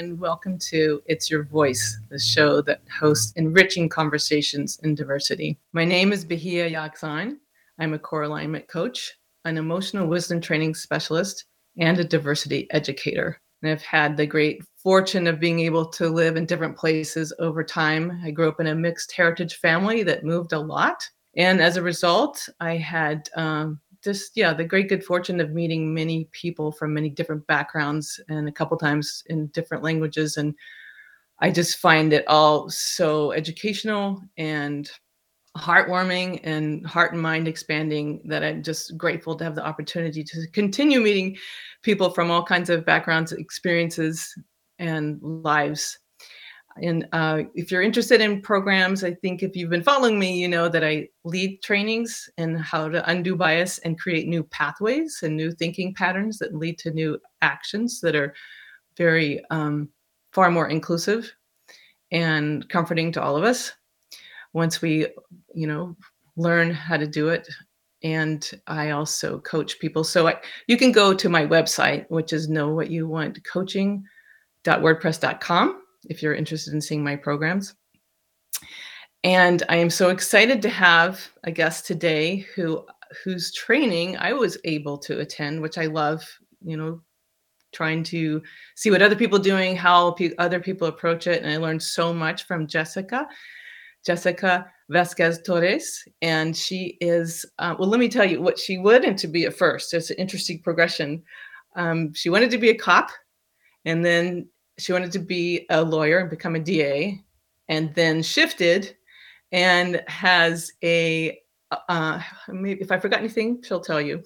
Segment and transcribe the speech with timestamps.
[0.00, 5.58] And welcome to It's Your Voice, the show that hosts enriching conversations in diversity.
[5.74, 7.36] My name is Bahia Yakzan.
[7.78, 11.44] I'm a core alignment coach, an emotional wisdom training specialist,
[11.76, 13.38] and a diversity educator.
[13.60, 17.62] And I've had the great fortune of being able to live in different places over
[17.62, 18.22] time.
[18.24, 21.06] I grew up in a mixed heritage family that moved a lot.
[21.36, 25.92] And as a result, I had um, just, yeah, the great good fortune of meeting
[25.92, 30.36] many people from many different backgrounds and a couple times in different languages.
[30.36, 30.54] And
[31.40, 34.90] I just find it all so educational and
[35.56, 40.46] heartwarming and heart and mind expanding that I'm just grateful to have the opportunity to
[40.52, 41.36] continue meeting
[41.82, 44.34] people from all kinds of backgrounds, experiences,
[44.78, 45.98] and lives.
[46.82, 50.48] And uh, if you're interested in programs, I think if you've been following me, you
[50.48, 55.36] know that I lead trainings in how to undo bias and create new pathways and
[55.36, 58.32] new thinking patterns that lead to new actions that are
[58.96, 59.88] very um,
[60.32, 61.34] far more inclusive
[62.12, 63.72] and comforting to all of us.
[64.52, 65.06] Once we
[65.54, 65.96] you know
[66.36, 67.46] learn how to do it
[68.02, 70.02] and i also coach people.
[70.04, 75.82] So I, you can go to my website which is know what you want coaching.wordpress.com
[76.08, 77.74] if you're interested in seeing my programs
[79.24, 82.84] and i am so excited to have a guest today who
[83.24, 86.22] whose training i was able to attend which i love
[86.64, 87.00] you know
[87.72, 88.42] trying to
[88.74, 91.82] see what other people are doing how pe- other people approach it and i learned
[91.82, 93.26] so much from jessica
[94.04, 99.18] Jessica Vasquez Torres, and she is, uh, well, let me tell you what she wanted
[99.18, 99.92] to be at first.
[99.94, 101.22] It's an interesting progression.
[101.76, 103.10] Um, she wanted to be a cop,
[103.84, 104.48] and then
[104.80, 107.22] she wanted to be a lawyer and become a DA,
[107.68, 108.96] and then shifted
[109.52, 111.38] and has a,
[111.88, 114.22] uh, maybe if I forgot anything, she'll tell you,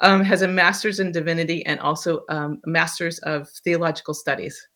[0.00, 4.68] um, has a master's in divinity and also um, a master's of theological studies,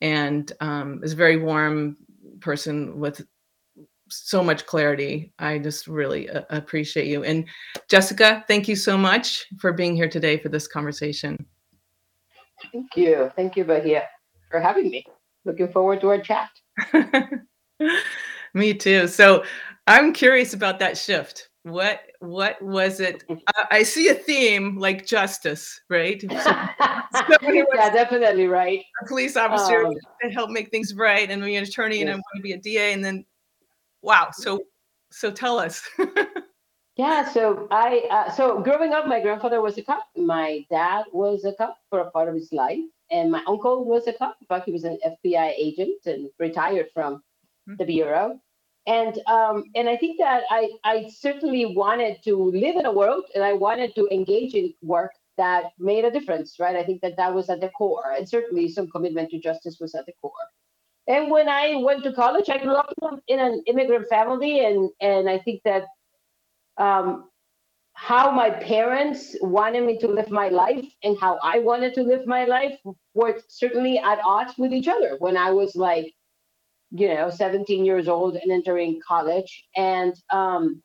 [0.00, 1.96] and um, is a very warm
[2.40, 3.24] person with
[4.08, 5.32] so much clarity.
[5.38, 7.24] I just really uh, appreciate you.
[7.24, 7.46] And
[7.88, 11.46] Jessica, thank you so much for being here today for this conversation.
[12.72, 13.32] Thank you.
[13.34, 14.06] Thank you, Bahia,
[14.52, 15.04] for having me.
[15.44, 16.50] Looking forward to our chat.
[18.54, 19.08] Me too.
[19.08, 19.42] So
[19.88, 21.48] I'm curious about that shift.
[21.64, 23.24] What what was it?
[23.28, 26.20] Uh, I see a theme like justice, right?
[27.12, 28.80] somebody yeah, definitely right.
[29.02, 32.14] a police officer Um, to help make things right, and be an attorney, and I
[32.14, 32.22] Yes.
[32.22, 33.24] want to be a DA, and then,
[34.02, 34.28] wow.
[34.32, 34.60] So,
[35.10, 35.88] so tell us.
[36.96, 40.06] Yeah, so I uh, so growing up, my grandfather was a cop.
[40.14, 44.08] My dad was a cop for a part of his life, and my uncle was
[44.08, 44.38] a cop.
[44.66, 47.22] He was an FBI agent and retired from
[47.68, 47.76] Hmm.
[47.78, 48.40] the bureau.
[48.86, 53.24] And um, and I think that I I certainly wanted to live in a world,
[53.34, 56.76] and I wanted to engage in work that made a difference, right?
[56.76, 59.94] I think that that was at the core, and certainly some commitment to justice was
[59.94, 60.46] at the core.
[61.08, 62.92] And when I went to college, I grew up
[63.28, 65.84] in an immigrant family, and and I think that
[66.78, 67.30] um,
[67.94, 72.26] how my parents wanted me to live my life and how I wanted to live
[72.26, 72.78] my life
[73.14, 76.12] were certainly at odds with each other when I was like,
[76.90, 79.64] you know, 17 years old and entering college.
[79.76, 80.82] And um,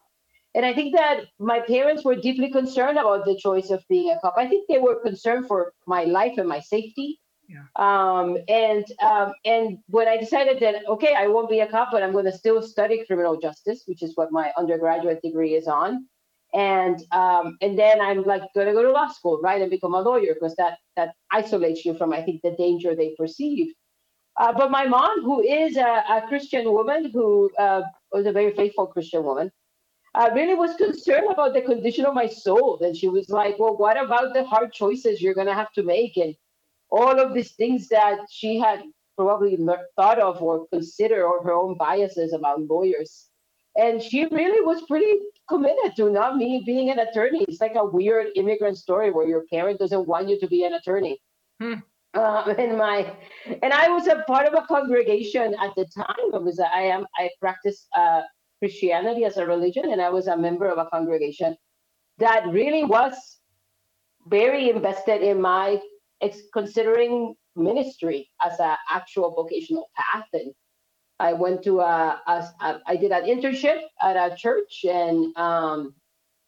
[0.56, 4.20] and I think that my parents were deeply concerned about the choice of being a
[4.20, 4.36] cop.
[4.38, 7.20] I think they were concerned for my life and my safety.
[7.48, 7.64] Yeah.
[7.76, 12.04] Um, and um, and when I decided that okay, I won't be a cop, but
[12.04, 16.08] I'm going to still study criminal justice, which is what my undergraduate degree is on.
[16.58, 19.94] And um, and then I'm like going to go to law school, right, and become
[19.94, 23.76] a lawyer because that that isolates you from I think the danger they perceive.
[24.38, 28.56] Uh, but my mom, who is a, a Christian woman, who uh, was a very
[28.56, 29.52] faithful Christian woman,
[30.16, 32.80] uh, really was concerned about the condition of my soul.
[32.82, 35.84] And she was like, well, what about the hard choices you're going to have to
[35.84, 36.18] make?
[36.18, 36.36] And
[36.90, 38.82] all of these things that she had
[39.16, 39.58] probably
[39.96, 43.28] thought of or considered or her own biases about lawyers.
[43.76, 47.46] And she really was pretty committed to not me being an attorney.
[47.48, 50.74] It's like a weird immigrant story where your parent doesn't want you to be an
[50.74, 51.20] attorney.
[51.60, 51.76] Hmm.
[52.14, 53.14] Uh, and my
[53.62, 56.34] and I was a part of a congregation at the time.
[56.34, 58.22] I was I am I practiced uh,
[58.60, 61.56] Christianity as a religion, and I was a member of a congregation
[62.18, 63.14] that really was
[64.28, 65.80] very invested in my
[66.22, 70.28] ex- considering ministry as an actual vocational path.
[70.34, 70.54] And
[71.20, 75.96] I went to a, a, a I did an internship at a church, and um,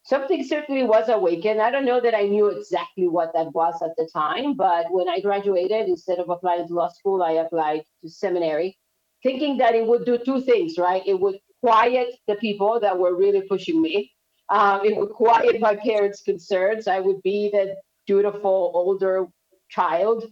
[0.04, 1.60] something certainly was awakened.
[1.60, 5.08] I don't know that I knew exactly what that was at the time, but when
[5.08, 8.78] I graduated, instead of applying to law school, I applied to seminary,
[9.22, 11.02] thinking that it would do two things, right?
[11.06, 14.12] It would quiet the people that were really pushing me.
[14.48, 16.88] Um, it would quiet my parents' concerns.
[16.88, 17.76] I would be the
[18.06, 19.26] dutiful older
[19.68, 20.24] child.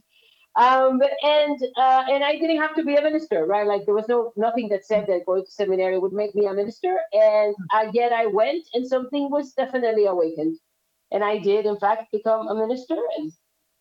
[0.58, 3.64] Um, and uh, and I didn't have to be a minister, right?
[3.66, 6.52] Like there was no nothing that said that going to seminary would make me a
[6.52, 6.99] minister.
[7.12, 10.58] And uh, yet I went, and something was definitely awakened,
[11.12, 13.32] and I did, in fact, become a minister, and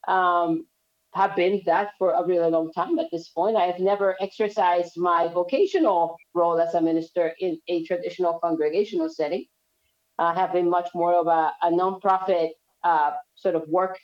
[0.08, 0.68] um,
[1.16, 3.00] have been that for a really long time.
[3.00, 7.84] At this point, I have never exercised my vocational role as a minister in a
[7.86, 9.46] traditional congregational setting.
[10.20, 12.50] I have been much more of a, a nonprofit
[12.84, 13.98] uh, sort of work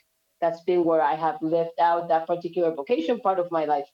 [0.44, 3.88] that's been where I have lived out that particular vocation part of my life.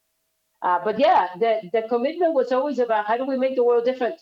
[0.62, 3.84] Uh, but yeah, the, the commitment was always about how do we make the world
[3.84, 4.18] different?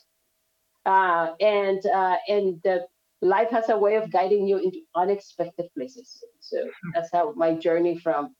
[0.85, 2.87] Uh, and uh, and the
[3.23, 6.23] life has a way of guiding you into unexpected places.
[6.41, 6.59] So
[6.95, 8.35] that's how my journey from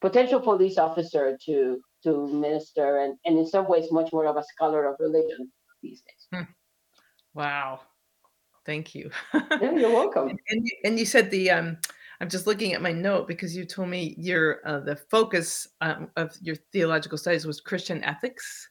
[0.00, 4.44] potential police officer to to minister and, and in some ways much more of a
[4.52, 5.50] scholar of religion
[5.82, 6.46] these days.
[7.34, 7.80] wow.
[8.64, 9.10] Thank you.
[9.32, 10.28] Yeah, you're welcome.
[10.50, 11.78] and, you, and you said the um
[12.20, 16.10] i'm just looking at my note because you told me your uh, the focus um,
[16.16, 18.68] of your theological studies was christian ethics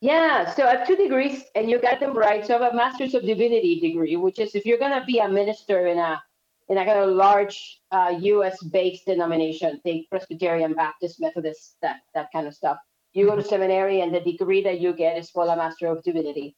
[0.00, 2.44] Yeah, so I have two degrees, and you got them right.
[2.44, 5.28] So I have a Master's of Divinity degree, which is if you're gonna be a
[5.28, 6.22] minister in a
[6.68, 8.62] in a kind of large uh, U.S.
[8.64, 12.76] based denomination, think Presbyterian, Baptist, Methodist, that that kind of stuff.
[13.14, 16.02] You go to seminary, and the degree that you get is called a Master of
[16.02, 16.54] Divinity,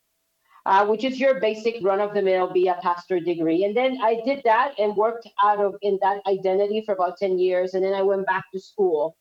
[0.70, 3.60] uh, which is your basic run of the mill, be a pastor degree.
[3.64, 7.34] And then I did that and worked out of in that identity for about ten
[7.46, 9.16] years, and then I went back to school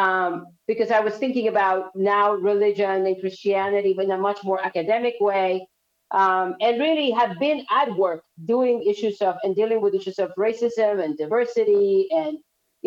[0.00, 0.32] um,
[0.70, 5.50] because I was thinking about now religion and Christianity in a much more academic way,
[6.20, 8.22] um, and really have been at work
[8.54, 12.38] doing issues of and dealing with issues of racism and diversity and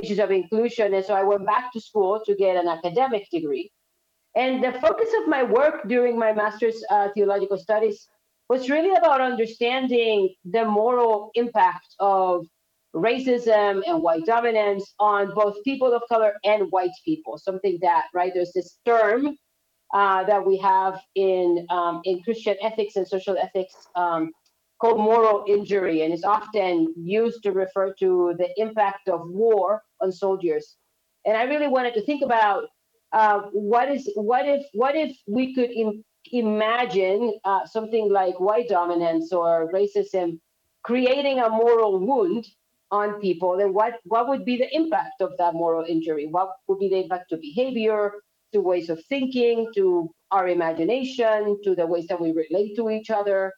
[0.01, 0.87] issues of inclusion.
[0.95, 3.67] And so I went back to school to get an academic degree.
[4.35, 8.07] And the focus of my work during my master's uh, theological studies
[8.49, 12.45] was really about understanding the moral impact of
[12.95, 17.37] racism and white dominance on both people of color and white people.
[17.37, 19.37] Something that, right, there's this term
[19.93, 24.31] uh, that we have in um, in Christian ethics and social ethics um,
[24.79, 30.11] called moral injury, and it's often used to refer to the impact of war on
[30.11, 30.77] soldiers.
[31.25, 32.65] And I really wanted to think about
[33.13, 38.69] uh, what is what if what if we could Im- imagine uh, something like white
[38.69, 40.39] dominance or racism
[40.83, 42.45] creating a moral wound
[42.91, 46.27] on people, then what, what would be the impact of that moral injury?
[46.27, 48.11] What would be the impact to behavior,
[48.53, 53.09] to ways of thinking, to our imagination, to the ways that we relate to each
[53.09, 53.51] other,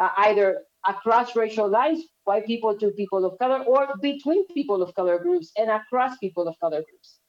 [0.00, 4.92] uh, either across racial lines, white people to people of color, or between people of
[4.96, 7.20] color groups and across people of color groups.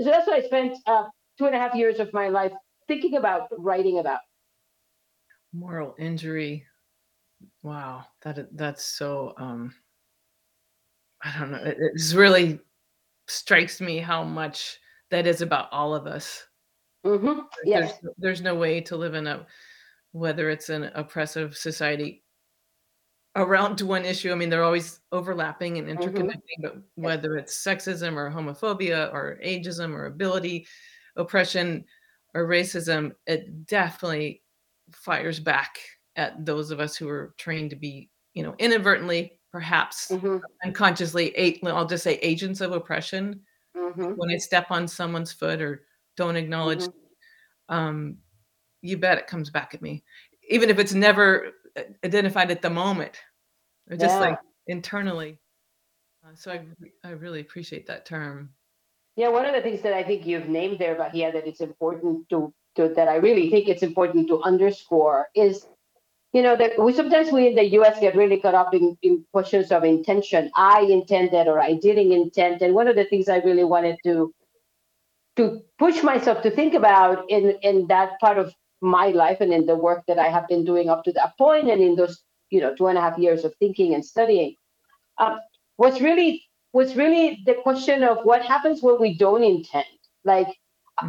[0.00, 1.04] So that's what I spent uh,
[1.38, 2.52] two and a half years of my life
[2.88, 4.20] thinking about, writing about.
[5.52, 6.66] Moral injury.
[7.62, 9.32] Wow, that that's so.
[9.38, 9.74] Um,
[11.22, 11.58] I don't know.
[11.58, 12.60] It, it just really
[13.28, 14.78] strikes me how much
[15.10, 16.46] that is about all of us.
[17.04, 17.98] hmm Yes.
[18.02, 19.46] There's there's no way to live in a
[20.12, 22.24] whether it's an oppressive society
[23.36, 24.32] around one issue.
[24.32, 25.98] I mean, they're always overlapping and Mhm.
[25.98, 30.66] interconnecting, but whether it's sexism or homophobia or ageism or ability
[31.18, 31.84] oppression
[32.34, 34.42] or racism, it definitely
[34.92, 35.78] fires back
[36.16, 41.34] at those of us who are trained to be, you know, inadvertently, perhaps hmm unconsciously,
[41.64, 43.42] I'll just say agents of oppression.
[43.74, 45.84] hmm When I step on someone's foot or
[46.16, 46.92] don't acknowledge Mhm.
[47.68, 48.18] um,
[48.82, 50.04] you bet it comes back at me,
[50.50, 53.18] even if it's never uh, identified at the moment,
[53.90, 54.30] or just Yeah.
[54.30, 55.40] like internally.
[56.24, 56.66] Uh, so I,
[57.04, 58.54] I really appreciate that term.
[59.18, 62.28] Yeah, one of the things that I think you've named there, Bahia, that it's important
[62.28, 65.66] to, to that I really think it's important to underscore is,
[66.32, 67.98] you know, that we sometimes we in the U.S.
[67.98, 70.52] get really caught up in, in questions of intention.
[70.54, 74.32] I intended or I didn't intend, and one of the things I really wanted to
[75.34, 79.66] to push myself to think about in in that part of my life and in
[79.66, 82.60] the work that I have been doing up to that point, and in those you
[82.60, 84.54] know two and a half years of thinking and studying,
[85.18, 85.40] um,
[85.76, 89.86] was really was really the question of what happens when we don't intend.
[90.24, 90.48] Like,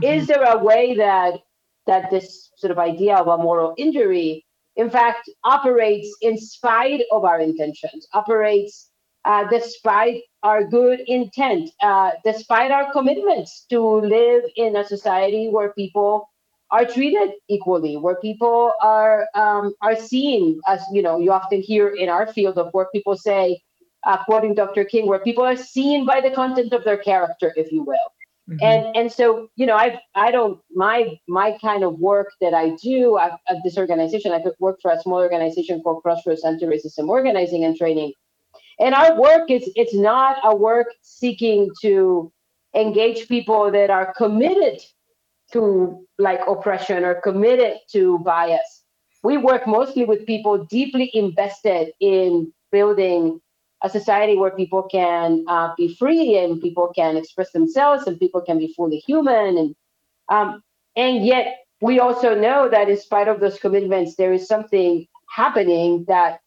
[0.01, 1.39] is there a way that
[1.87, 7.25] that this sort of idea of a moral injury, in fact, operates in spite of
[7.25, 8.91] our intentions, operates
[9.25, 15.73] uh, despite our good intent, uh, despite our commitments to live in a society where
[15.73, 16.29] people
[16.71, 21.17] are treated equally, where people are um, are seen as you know.
[21.17, 23.61] You often hear in our field of work people say,
[24.05, 24.83] uh, quoting Dr.
[24.85, 28.09] King, where people are seen by the content of their character, if you will
[28.49, 28.57] Mhm.
[28.61, 32.69] and and so you know i i don't my my kind of work that i
[32.81, 37.07] do at, at this organization i could work for a small organization called crossroads anti-racism
[37.07, 38.11] organizing and training
[38.79, 42.31] and our work is it's not a work seeking to
[42.75, 44.79] engage people that are committed
[45.51, 48.83] to like oppression or committed to bias
[49.23, 53.39] we work mostly with people deeply invested in building
[53.83, 58.41] a society where people can uh, be free and people can express themselves and people
[58.41, 59.75] can be fully human and
[60.29, 60.61] um,
[60.95, 66.05] and yet we also know that in spite of those commitments there is something happening
[66.07, 66.39] that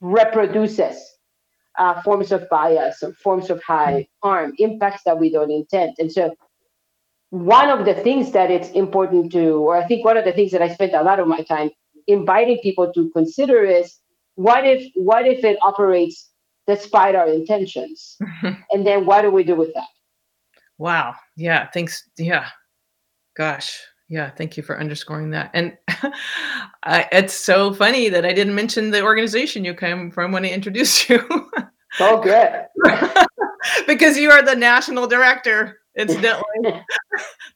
[0.00, 0.98] reproduces
[1.78, 5.94] uh, forms of bias or forms of high harm impacts that we don't intend.
[5.98, 6.34] And so
[7.30, 10.52] one of the things that it's important to or i think one of the things
[10.52, 11.70] that i spent a lot of my time
[12.06, 13.98] inviting people to consider is
[14.36, 16.30] what if what if it operates
[16.66, 18.18] despite our intentions
[18.72, 19.86] and then what do we do with that
[20.78, 21.14] Wow.
[21.36, 21.68] Yeah.
[21.70, 22.08] Thanks.
[22.18, 22.48] Yeah.
[23.36, 23.80] Gosh.
[24.08, 24.30] Yeah.
[24.30, 25.50] Thank you for underscoring that.
[25.54, 25.76] And
[26.82, 30.50] I, it's so funny that I didn't mention the organization you came from when I
[30.50, 31.26] introduced you.
[32.00, 32.66] oh good
[33.86, 36.82] because you are the national director, incidentally,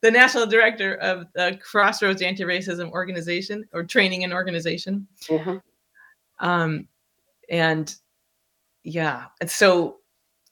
[0.01, 5.07] the national director of the Crossroads Anti Racism Organization or Training and Organization.
[5.29, 5.61] Mhm.
[6.41, 6.89] Um,
[7.51, 7.95] and
[8.85, 9.99] yeah, and so,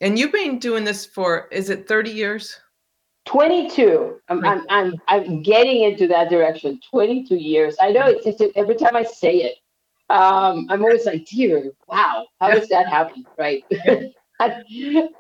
[0.00, 2.60] and you've been doing this for, is it 30 years?
[3.26, 6.80] 22 I'm, I'm, I'm, I'm getting into that direction.
[6.90, 7.76] 22 years.
[7.78, 9.56] I know it's just every time i say it
[10.08, 13.26] um, i'm always like dear wow how does that happen?
[13.36, 13.64] Right?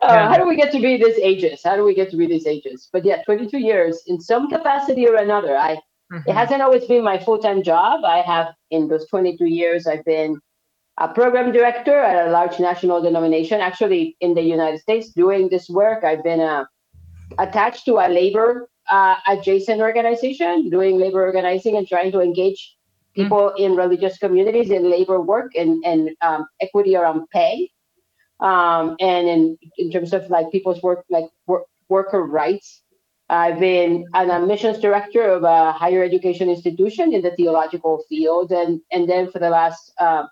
[0.00, 2.24] Uh, how do we get to be this ages how do we get to be
[2.24, 5.80] these ages but yeah 22 years in some capacity or another i it
[6.12, 6.34] Mhm.
[6.34, 8.04] hasn't always been my full-time job.
[8.04, 10.40] I have in those 22 years i've been
[10.98, 15.68] a program director at a large national denomination actually in the united states doing this
[15.68, 16.04] work.
[16.04, 16.68] I've been a
[17.38, 22.76] attached to a labor uh, adjacent organization doing labor organizing and trying to engage
[23.14, 27.70] people in religious communities in labor work and, and um, equity around pay.
[28.40, 32.82] Um, and in, in terms of like people's work like work, worker rights.
[33.30, 38.80] I've been an admissions director of a higher education institution in the theological field and
[38.90, 40.24] and then for the last uh,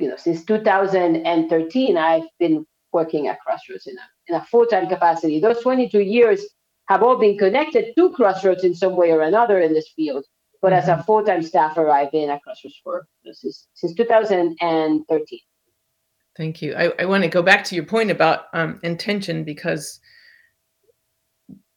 [0.00, 5.40] you know since 2013 i've been working at crossroads in a, in a full-time capacity
[5.40, 6.44] those 22 years
[6.86, 10.24] have all been connected to crossroads in some way or another in this field
[10.62, 15.38] but as a full-time staffer i've been at crossroads for since, since 2013
[16.36, 16.72] Thank you.
[16.76, 19.98] I, I want to go back to your point about um, intention because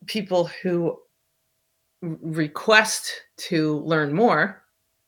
[0.06, 1.00] people who
[2.04, 4.64] request to learn more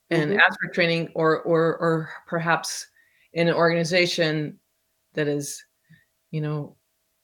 [0.09, 0.39] and Mhm.
[0.39, 2.87] ask for training, or or or perhaps
[3.33, 4.59] in an organization
[5.13, 5.63] that is,
[6.31, 6.75] you know,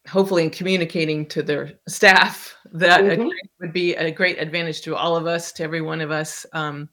[0.07, 3.15] hopefully in communicating to their staff that a Mhm.
[3.15, 6.45] training would be a great advantage to all of us, to every one of us.
[6.53, 6.89] Um,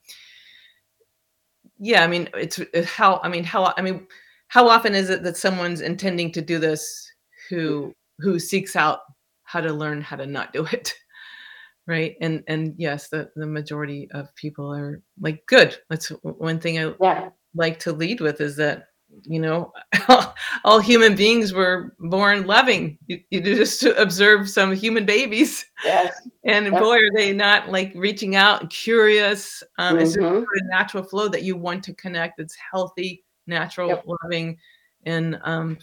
[1.79, 4.07] yeah, I mean, it's it's how I mean how I mean
[4.49, 7.11] how often is it that someone's intending to do this
[7.51, 9.01] who who seeks out
[9.45, 10.95] how to learn how to not do it
[11.87, 16.79] right and and yes the the majority of people are like good that's one thing
[16.79, 17.29] i Yeah.
[17.55, 18.87] like to lead with is that
[19.25, 19.73] you know
[20.65, 26.29] all human beings were born loving you, you just observe some human babies Yes.
[26.45, 26.79] and Yep.
[26.81, 30.43] boy are they not like reaching out and curious um it's just Mhm.
[30.43, 34.05] a natural flow that you want to connect it's healthy natural Yep.
[34.23, 34.59] loving
[35.05, 35.79] and um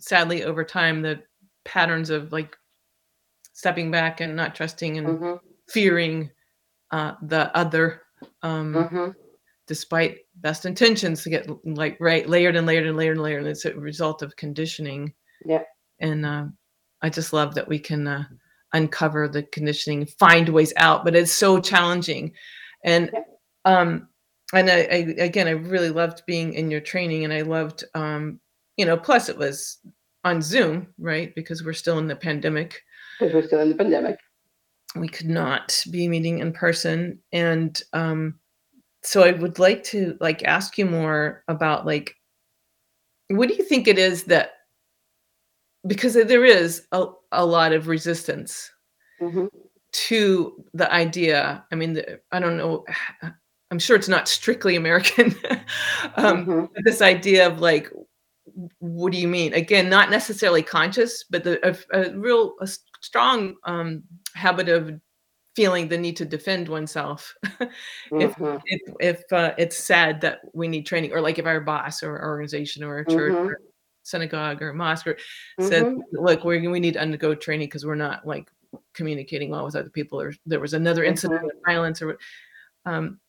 [0.00, 1.22] sadly over time the
[1.64, 2.56] patterns of like
[3.52, 5.40] stepping back and not trusting and Mhm.
[5.68, 6.30] fearing
[6.90, 8.02] uh the other
[8.42, 9.14] um Mhm.
[9.68, 13.48] despite best intentions to get like right layered and layered and layered and layered and
[13.48, 15.12] it's a result of conditioning
[15.44, 15.62] Yeah.
[16.00, 16.46] and uh,
[17.02, 18.24] i just love that we can uh,
[18.72, 22.32] uncover the conditioning find ways out but it's so challenging
[22.84, 23.20] and Yeah.
[23.64, 24.08] um
[24.54, 28.40] and I, I again i really loved being in your training and i loved um
[28.78, 29.78] you know plus it was
[30.24, 32.80] on zoom right because we're still in the pandemic
[33.20, 34.18] Because we're still in the pandemic.
[34.96, 38.38] we could not be meeting in person and um
[39.04, 42.14] so i would like to like ask you more about like
[43.28, 44.52] what do you think it is that
[45.86, 48.70] because there is a, a lot of resistance
[49.20, 49.48] Mhm.
[49.92, 52.84] to the idea i mean the, i don't know
[53.70, 55.34] i'm sure it's not strictly american
[56.16, 56.68] um Mhm.
[56.84, 57.90] this idea of like
[58.78, 62.68] what do you mean again not necessarily conscious but the a, a real a
[63.00, 64.02] strong um
[64.34, 64.92] habit of
[65.54, 67.34] feeling the need to defend oneself
[68.18, 68.60] if Mhm.
[68.66, 72.18] if if uh, it's said that we need training or like if our boss or
[72.18, 73.50] our organization or a church Mhm.
[73.50, 73.60] or
[74.02, 75.16] synagogue or mosque or
[75.60, 76.02] said Mhm.
[76.12, 78.50] look we we need to undergo training because we're not like
[78.94, 81.50] communicating well with other people or there was another incident Mhm.
[81.50, 82.18] of violence or
[82.86, 83.20] um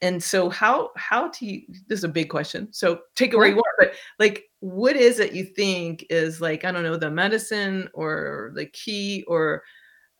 [0.00, 3.48] and so how how do you this is a big question so take it where
[3.48, 7.10] you want but like what is it you think is like i don't know the
[7.10, 9.62] medicine or the key or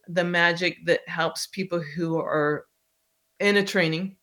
[0.09, 2.67] the magic that helps people who are
[3.41, 4.17] in a training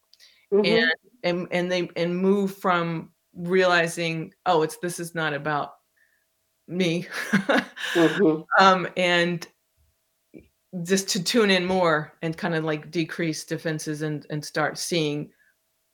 [0.51, 0.65] Mhm.
[0.65, 0.91] and
[1.23, 5.73] and and they and move from realizing oh it's this is not about
[6.67, 7.07] me
[7.93, 8.45] Mhm.
[8.59, 9.47] um and
[10.83, 15.31] just to tune in more and kind of like decrease defenses and and start seeing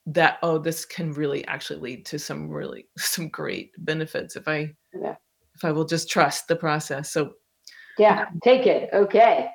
[0.06, 4.74] that oh this can really actually lead to some really some great benefits if i
[4.94, 5.16] Yeah.
[5.56, 7.34] if i will just trust the process so
[7.98, 8.90] Yeah, take it.
[8.94, 9.52] Okay.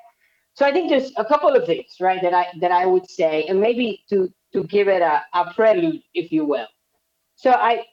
[0.55, 3.43] So I think there's a couple of things, right, that I that I would say,
[3.49, 6.67] and maybe to to give it a, a prelude, if you will.
[7.35, 7.83] So I,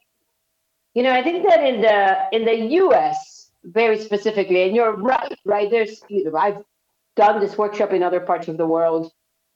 [0.94, 3.50] you know, I think that in the in the U.S.
[3.64, 5.68] very specifically, and you're right, right?
[5.70, 6.62] There's, you know, I've
[7.16, 9.12] done this workshop in other parts of the world,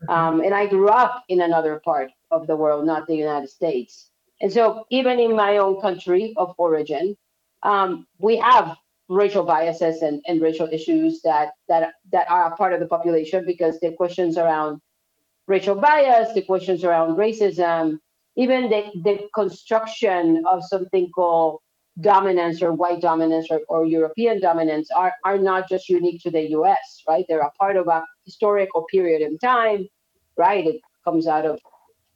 [0.08, 4.10] um, and I grew up in another part of the world, not the United States.
[4.40, 7.16] And so even in my own country of origin,
[7.62, 8.76] um, we have
[9.08, 13.44] racial biases and, and racial issues that that that are a part of the population
[13.46, 14.80] because the questions around
[15.46, 17.98] racial bias, the questions around racism,
[18.36, 21.60] even the, the construction of something called
[22.00, 26.50] dominance or white dominance or, or European dominance are, are not just unique to the
[26.50, 27.24] US, right?
[27.28, 29.86] They're a part of a historical period in time,
[30.36, 30.66] right?
[30.66, 31.60] It comes out of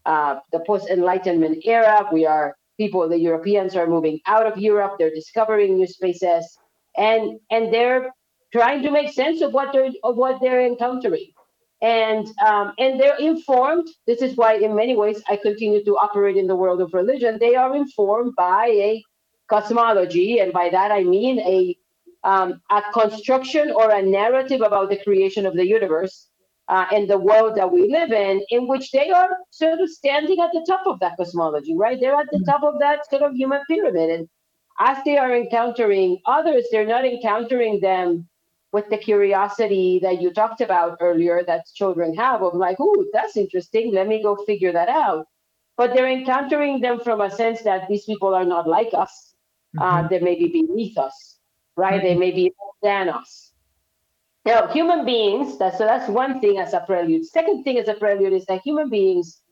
[0.05, 2.07] uh, the post-enlightenment era.
[2.12, 4.96] We are people, the Europeans are moving out of Europe.
[4.98, 6.59] They're discovering new spaces,
[7.00, 8.12] and and they're
[8.52, 11.32] trying to make sense of what they're of what they're encountering,
[11.82, 13.88] and um, and they're informed.
[14.06, 17.38] This is why, in many ways, I continue to operate in the world of religion.
[17.40, 19.02] They are informed by a
[19.48, 21.76] cosmology, and by that I mean a
[22.22, 26.28] um, a construction or a narrative about the creation of the universe
[26.70, 30.38] uh, and the world that we live in, in which they are sort of standing
[30.40, 31.98] at the top of that cosmology, right?
[32.00, 34.10] They're at the top of that sort of human pyramid.
[34.10, 34.28] And
[34.80, 38.26] as they are encountering others, they're not encountering them
[38.72, 43.36] with the curiosity that you talked about earlier that children have of like, oh, that's
[43.36, 43.92] interesting.
[43.92, 45.26] Let me go figure that out.
[45.76, 49.34] But they're encountering them from a sense that these people are not like us.
[49.78, 51.38] Uh, they may be beneath us,
[51.76, 52.02] right?
[52.02, 53.52] They may be than us.
[54.46, 57.26] Now, human beings, that's, so that's one thing as a prelude.
[57.26, 59.42] Second thing as a prelude is that human beings,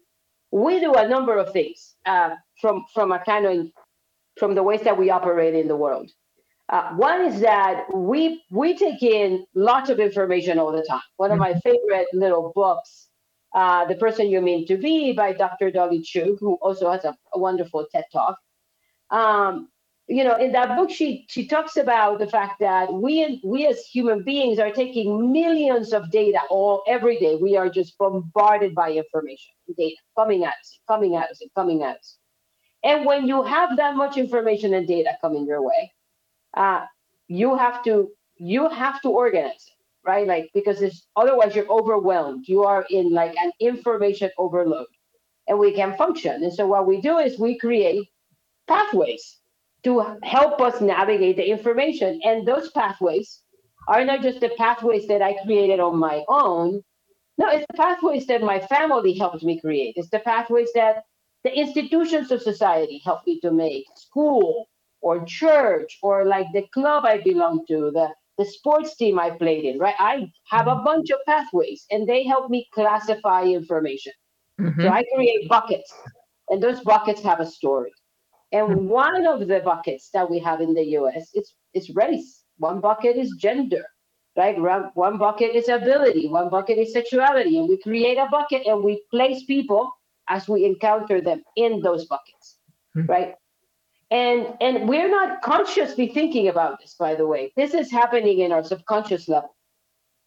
[0.50, 3.66] we do a number of things uh, from, from a kind of
[4.38, 6.10] from the ways that we operate in the world.
[6.70, 11.00] Uh, one is that we we take in lots of information all the time.
[11.16, 13.08] One of my favorite little books,
[13.54, 15.70] uh, "The Person You Mean to Be" by Dr.
[15.70, 18.36] Dolly Chugh, who also has a, a wonderful TED talk.
[19.10, 19.70] Um,
[20.08, 23.86] you know, in that book, she she talks about the fact that we we as
[23.86, 27.36] human beings are taking millions of data all every day.
[27.36, 31.82] We are just bombarded by information, data coming at us, coming at us, and coming
[31.82, 32.17] at us.
[32.84, 35.92] And when you have that much information and data coming your way,
[36.56, 36.86] uh,
[37.28, 40.26] you have to you have to organize it, right?
[40.26, 42.46] Like because it's otherwise you're overwhelmed.
[42.48, 44.86] You are in like an information overload,
[45.48, 46.42] and we can function.
[46.44, 48.08] And so what we do is we create
[48.68, 49.38] pathways
[49.84, 52.20] to help us navigate the information.
[52.24, 53.42] And those pathways
[53.88, 56.82] are not just the pathways that I created on my own.
[57.38, 59.94] No, it's the pathways that my family helped me create.
[59.96, 61.04] It's the pathways that
[61.44, 64.68] the institutions of society help me to make, school
[65.00, 69.64] or church or like the club I belong to, the, the sports team I played
[69.64, 69.94] in, right?
[69.98, 74.12] I have a bunch of pathways and they help me classify information.
[74.60, 74.82] Mhm.
[74.82, 75.92] So I create buckets
[76.48, 77.92] and those buckets have a story.
[78.52, 82.44] And one of the buckets that we have in the US is, is race.
[82.58, 83.84] One bucket is gender,
[84.36, 84.58] right?
[84.94, 86.28] One bucket is ability.
[86.28, 87.58] One bucket is sexuality.
[87.58, 89.92] And we create a bucket and we place people
[90.28, 92.58] as we encounter them in those buckets,
[92.94, 93.06] Hmm.
[93.06, 93.34] right?
[94.10, 97.52] And and we're not consciously thinking about this, by the way.
[97.56, 99.54] This is happening in our subconscious level.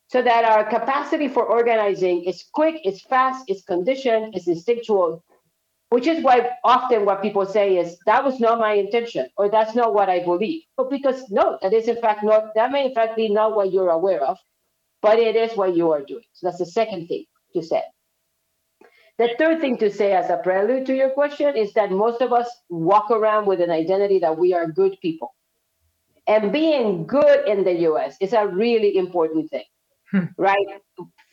[0.09, 5.23] So that our capacity for organizing is quick, it's fast, it's conditioned, it's instinctual,
[5.89, 9.75] which is why often what people say is that was not my intention or that's
[9.75, 10.63] not what I believe.
[10.77, 13.71] But because no, that is in fact not that may in fact be not what
[13.73, 14.37] you're aware of,
[15.01, 16.25] but it is what you are doing.
[16.33, 17.83] So that's the second thing to say.
[19.21, 22.34] The third thing to say as a prelude to your question is that most of
[22.34, 25.36] us walk around with an identity that we are good people.
[26.25, 29.69] And being good in the US is a really important thing.
[30.10, 30.25] Hmm.
[30.39, 30.65] Right?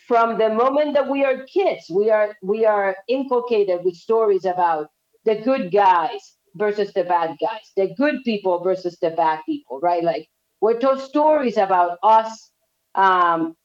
[0.07, 4.91] From the moment that we are kids, we are we are inculcated with stories about
[5.25, 10.05] the good guys versus the bad guys, the good people versus the bad people, right?
[10.05, 10.29] Like
[10.61, 12.51] we're told stories about us
[12.95, 13.57] um,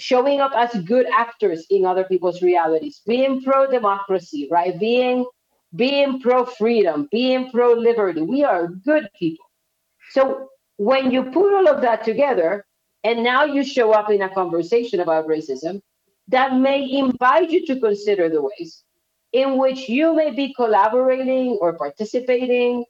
[0.00, 4.78] showing up as good actors in other people's realities, being pro democracy, right?
[4.78, 5.26] Being
[5.76, 8.22] being pro freedom, being pro liberty.
[8.22, 9.46] We are good people.
[10.10, 12.64] So when you put all of that together,
[13.04, 15.80] and now you show up in a conversation about racism,
[16.28, 18.84] that may invite you to consider the ways
[19.32, 22.84] in which you may be collaborating or participating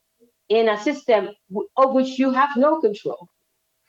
[0.49, 1.29] in a system
[1.77, 3.29] of which you have no control.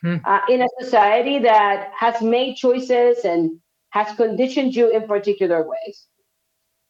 [0.03, 0.17] Hmm.
[0.25, 3.61] Uh, in a society that has made choices and
[3.91, 6.07] has conditioned you in particular ways.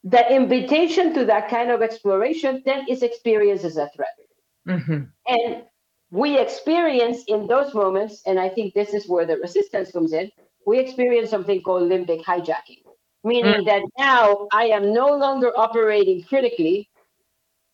[0.05, 4.17] The invitation to that kind of exploration then is experienced as a threat.
[4.67, 5.09] Mhm.
[5.27, 5.65] And
[6.11, 10.31] we experience in those moments, and I think this is where the resistance comes in,
[10.67, 12.83] we experience something called limbic hijacking,
[13.25, 16.89] meaning that now I am no longer operating critically.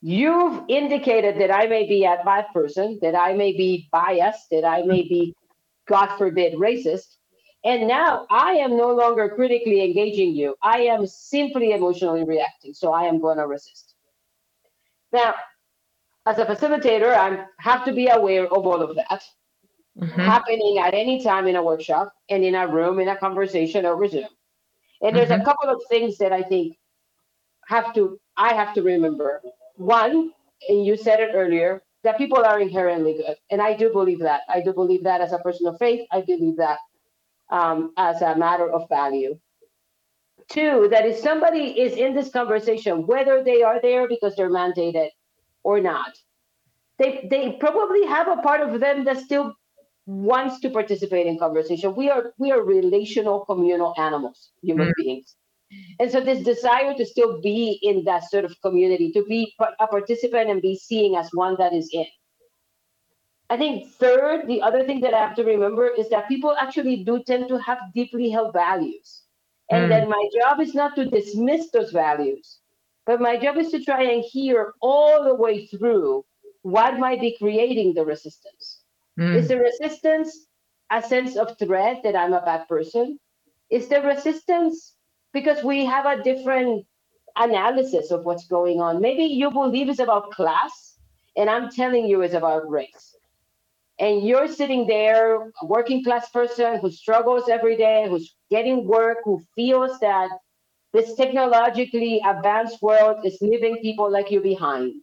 [0.01, 4.65] You've indicated that I may be a bad person, that I may be biased, that
[4.65, 5.35] I may be,
[5.89, 7.17] God forbid, racist.
[7.65, 10.55] And now I am no longer critically engaging you.
[10.63, 12.75] I am simply emotionally reacting.
[12.75, 13.95] So I am going to resist.
[15.13, 15.35] Now,
[16.27, 19.25] as a facilitator, I have to be aware of all of that
[19.97, 20.27] Mhm.
[20.27, 24.07] happening at any time in a workshop and in a room, in a conversation over
[24.07, 24.29] Zoom.
[25.03, 25.45] And there's a Mhm.
[25.45, 26.77] couple of things that I think
[27.67, 29.43] have to I have to remember.
[29.79, 30.33] One,
[30.69, 33.37] and you said it earlier, that people are inherently good.
[33.51, 34.43] And I do believe that.
[34.49, 36.07] I do believe that as a person of faith.
[36.13, 36.79] I believe that
[37.51, 39.39] um, as a matter of value.
[40.49, 45.11] Two, that if somebody is in this conversation, whether they are there because they're mandated
[45.63, 46.19] or not,
[46.99, 49.55] they they probably have a part of them that still
[50.07, 51.95] wants to participate in conversation.
[51.95, 55.37] We are we are relational communal animals, human beings.
[55.99, 59.87] And so this desire to still be in that sort of community, to be a
[59.87, 62.07] participant and be seen as one that is in.
[63.51, 67.05] I think third, the other thing that I have to remember is that people actually
[67.05, 69.25] do tend to have deeply held values.
[69.71, 69.89] And Mm.
[69.89, 72.61] then my job is not to dismiss those values,
[73.07, 76.25] but my job is to try and hear all the way through
[76.63, 78.85] what might be creating the resistance.
[79.19, 79.37] Mm.
[79.37, 80.47] Is the resistance
[80.91, 83.19] a sense of threat that I'm a bad person?
[83.71, 84.98] Is the resistance
[85.33, 86.87] because we have a different
[87.37, 89.01] analysis of what's going on?
[89.01, 90.99] Maybe you believe it's about class,
[91.37, 93.15] and I'm telling you it's about race.
[94.01, 99.19] And you're sitting there, a working class person who struggles every day, who's getting work,
[99.25, 100.31] who feels that
[100.93, 104.95] this technologically advanced world is leaving people like you behind,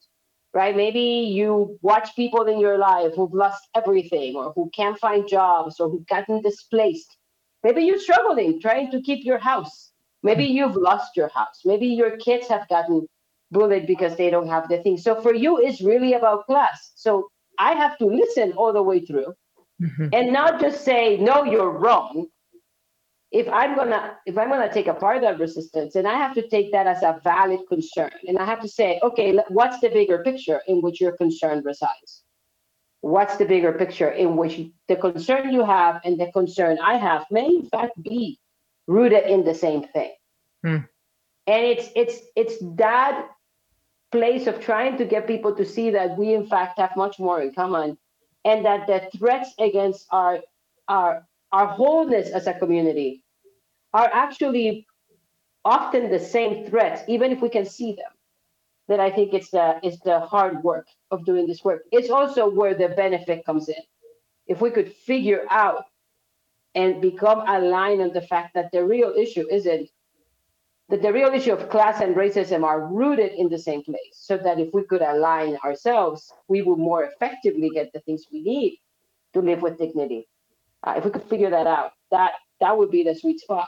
[0.54, 0.76] right?
[0.76, 5.80] Maybe you watch people in your life who've lost everything or who can't find jobs
[5.80, 7.18] or who've gotten displaced.
[7.64, 9.92] Maybe you're struggling trying to keep your house.
[10.26, 11.62] Maybe you've lost your house.
[11.66, 13.08] Maybe your kids have gotten
[13.52, 14.98] bullied because they don't have the thing.
[14.98, 16.78] So for you, it's really about class.
[16.96, 19.32] So I have to listen all the way through
[19.82, 20.10] Mhm.
[20.18, 22.28] and not just say, no, you're wrong.
[23.32, 26.72] If I'm gonna if I'm gonna take apart that resistance, and I have to take
[26.72, 30.60] that as a valid concern, and I have to say, okay, what's the bigger picture
[30.72, 32.12] in which your concern resides?
[33.02, 34.56] What's the bigger picture in which
[34.88, 38.40] the concern you have and the concern I have may in fact be
[38.88, 40.14] rooted in the same thing?
[40.64, 40.78] Hmm.
[41.48, 43.30] And it's it's it's that
[44.12, 47.42] place of trying to get people to see that we in fact have much more
[47.42, 47.98] in common
[48.46, 50.40] and that the threats against our
[50.88, 53.24] our our wholeness as a community
[53.94, 54.88] are actually
[55.66, 58.14] often the same threats even if we can see them
[58.88, 62.48] that i think it's the it's the hard work of doing this work it's also
[62.48, 63.84] where the benefit comes in
[64.48, 65.86] if we could figure out
[66.76, 69.90] and become aligned on the fact that the real issue isn't
[70.90, 74.38] that the real issue of class and racism are rooted in the same place so
[74.38, 78.78] that if we could align ourselves we will more effectively get the things we need
[79.34, 80.28] to live with dignity.
[80.84, 83.68] Uh, if we could figure that out that that would be the sweet spot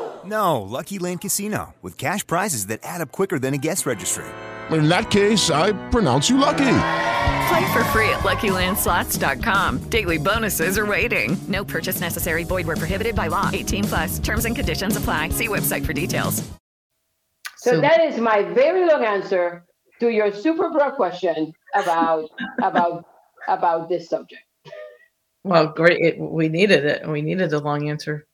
[0.25, 4.25] No, Lucky Land Casino, with cash prizes that add up quicker than a guest registry.
[4.69, 6.57] In that case, I pronounce you lucky.
[7.49, 9.79] Play for free at LuckyLandSlots.com.
[9.89, 11.35] Daily bonuses are waiting.
[11.47, 12.43] No purchase necessary.
[12.43, 13.49] Void where prohibited by law.
[13.51, 14.19] 18 plus.
[14.19, 15.29] Terms and conditions apply.
[15.29, 16.35] See website for details.
[17.57, 19.65] so, So- that is my very long answer
[19.99, 22.29] to your super broad question about
[22.63, 23.05] about
[23.47, 24.43] about this subject
[25.43, 25.99] Well, great.
[25.99, 27.07] It, we needed it.
[27.07, 28.25] We needed a long answer.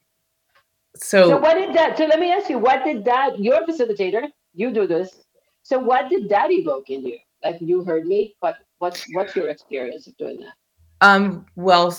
[0.99, 3.65] So, so what did that so let me ask you what did that you're a
[3.65, 5.25] facilitator you do this
[5.63, 9.49] so what did that evoke in you like you heard me but what's what's your
[9.49, 10.53] experience of doing that
[11.01, 11.95] um, well,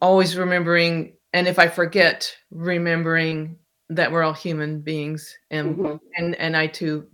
[0.00, 3.58] always remembering, and if I forget, remembering
[3.90, 6.00] that we're all human beings, and Mhm.
[6.16, 7.06] and and I too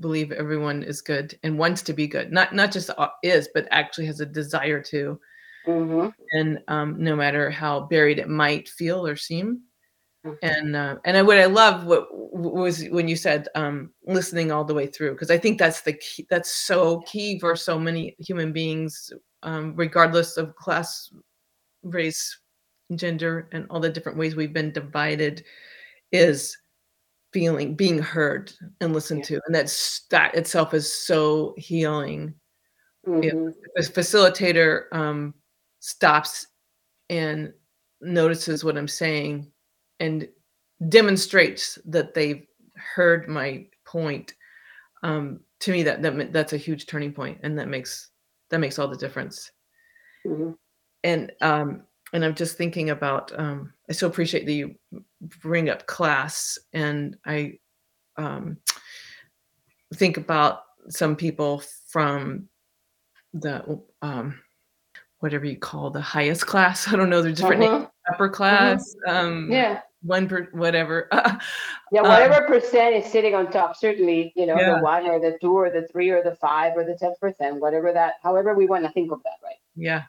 [0.00, 2.30] believe everyone is good and wants to be good.
[2.32, 5.18] Not not just uh, is, but actually has a desire to.
[5.66, 6.12] Mhm.
[6.32, 9.62] and um, no matter how buried it might feel or seem.
[10.24, 10.38] Mhm.
[10.42, 14.52] And uh, and I, what I love what w- was when you said um, listening
[14.52, 17.78] all the way through because I think that's the key, that's so key for so
[17.78, 21.10] many human beings, um, regardless of class,
[21.82, 22.38] race,
[22.96, 25.44] gender, and all the different ways we've been divided,
[26.12, 26.56] is
[27.32, 32.34] feeling being heard and listened to, and that's that itself is so healing
[33.06, 33.32] Yeah.
[33.32, 33.54] Mhm.
[33.78, 35.34] a facilitator um,
[35.80, 36.46] stops
[37.10, 37.52] and
[38.00, 39.50] notices what I'm saying
[40.00, 40.28] and
[40.88, 44.34] demonstrates that they've heard my point.
[45.02, 48.10] Um, to me, that, that that's a huge turning point, and that makes
[48.50, 49.50] that makes all the difference.
[50.26, 50.56] Mhm.
[51.04, 53.32] And um, and I'm just thinking about.
[53.38, 54.74] Um, I so appreciate that you
[55.42, 57.58] bring up class, and I
[58.16, 58.58] um,
[59.94, 62.48] think about some people from
[63.32, 64.40] the um
[65.20, 66.88] whatever you call the highest class.
[66.92, 67.84] I don't know there's different names.
[67.84, 67.90] Mhm.
[68.12, 69.80] upper class um yeah.
[70.02, 71.08] one per whatever.
[71.92, 74.76] Yeah, Um, whatever percent is sitting on top, certainly, you know, Yeah.
[74.78, 77.60] the one or the two or the three or the five or the ten percent,
[77.60, 79.60] whatever that, however we want to think of that, right?
[79.76, 80.02] yeah.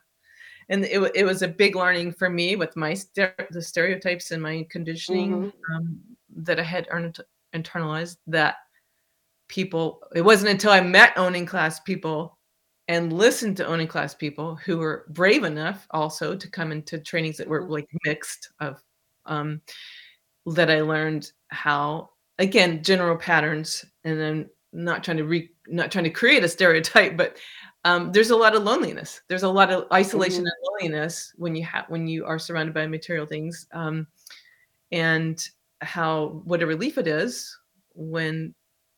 [0.70, 4.66] And it, it was a big learning for me with my the stereotypes and my
[4.70, 6.00] conditioning um,
[6.36, 7.20] that i had earned,
[7.54, 8.56] internalized that
[9.48, 12.37] people it wasn't until i met owning class people
[12.88, 17.38] and listened to owning class people who were brave enough also to come into trainings
[17.38, 18.82] that were like mixed of
[19.26, 19.62] um,
[20.46, 26.04] that i learned how again general patterns and then not trying to re not trying
[26.04, 27.38] to create a stereotype but
[27.86, 31.64] um, there's a lot of loneliness there's a lot of isolation and loneliness when you
[31.64, 34.06] have when you are surrounded by material things um,
[34.92, 35.50] and
[35.82, 37.56] how what a relief it is
[37.94, 38.54] when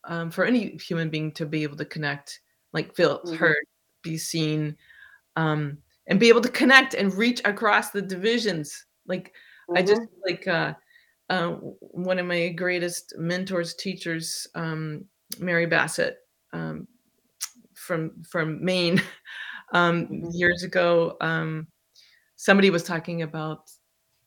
[0.06, 2.42] um, for any human being to be able to connect
[2.74, 3.36] like feel Mhm.
[3.38, 3.66] heard,
[4.04, 4.78] be seen,
[5.36, 8.86] um, and be able to connect and reach across the divisions.
[9.08, 9.34] Like
[9.76, 10.08] I just Mhm.
[10.28, 10.74] like uh,
[11.30, 15.06] uh, one of my greatest mentors, teachers, um,
[15.40, 16.18] Mary Bassett
[16.54, 16.88] um,
[17.76, 19.02] from from Maine,
[19.74, 20.32] um, Mhm.
[20.34, 21.18] years ago.
[21.22, 21.68] Um,
[22.36, 23.70] somebody was talking about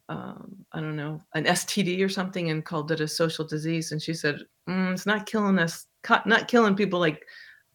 [0.08, 4.02] um, I don't know an STD or something and called it a social disease, and
[4.02, 5.86] she said "Mm, it's not killing us,
[6.26, 7.24] not killing people like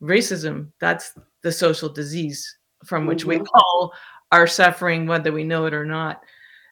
[0.02, 0.72] racism.
[0.80, 3.48] That's the social disease from which we Mhm.
[3.54, 3.94] all
[4.32, 6.22] are suffering, whether we know it or not.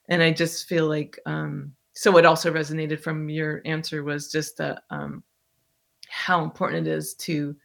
[0.09, 2.11] And I just feel like um, so.
[2.11, 5.23] What also resonated from your answer was just the um,
[6.09, 7.55] how important it is to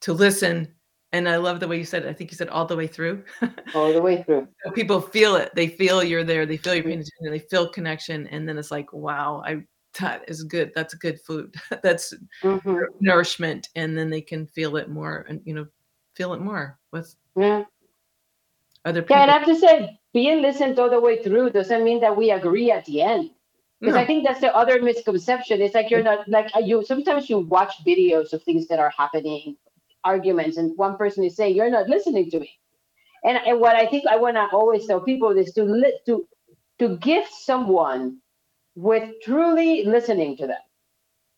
[0.00, 0.72] to listen.
[1.14, 2.08] And I love the way you said it.
[2.08, 3.22] I think you said all the way through.
[3.74, 4.48] All the way through.
[4.64, 5.50] So people feel it.
[5.54, 6.46] They feel you're there.
[6.46, 7.30] They feel you're paying attention.
[7.30, 9.62] They feel connection, and then it's like, wow, I
[10.00, 10.72] that is good.
[10.74, 11.54] That's good food.
[11.82, 12.86] That's Mhm.
[13.00, 15.66] nourishment, and then they can feel it more, and you know,
[16.14, 17.64] feel it more with Yeah.
[18.84, 19.16] other people.
[19.16, 22.16] Yeah, and I have to say, being listened all the way through doesn't mean that
[22.16, 23.30] we agree at the end.
[23.80, 25.60] Because I think that's the other misconception.
[25.60, 26.84] It's like you're not like uh, you.
[26.84, 29.56] Sometimes you watch videos of things that are happening,
[30.04, 32.60] arguments, and one person is saying, "You're not listening to me."
[33.24, 36.28] And, and what I think I want to always tell people is to li- to
[36.78, 38.21] to give someone
[38.74, 40.60] with truly listening to them.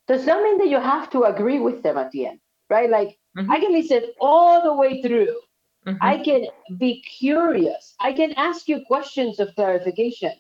[0.06, 2.90] Does not mean that you have to agree with them at the end, right?
[2.90, 3.50] Like Mhm.
[3.50, 5.36] I can listen all the way through.
[5.86, 5.98] Mhm.
[6.00, 6.46] I can
[6.78, 7.94] be curious.
[8.00, 10.32] I can ask you questions of clarification.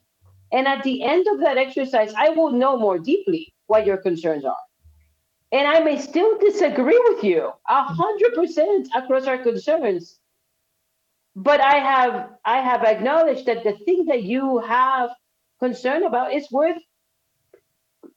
[0.52, 4.44] And at the end of that exercise, I will know more deeply what your concerns
[4.44, 4.64] are.
[5.52, 10.20] And I may still disagree with you a hundred percent across our concerns.
[11.36, 15.10] But I have I have acknowledged that the thing that you have
[15.60, 16.78] concern about is worth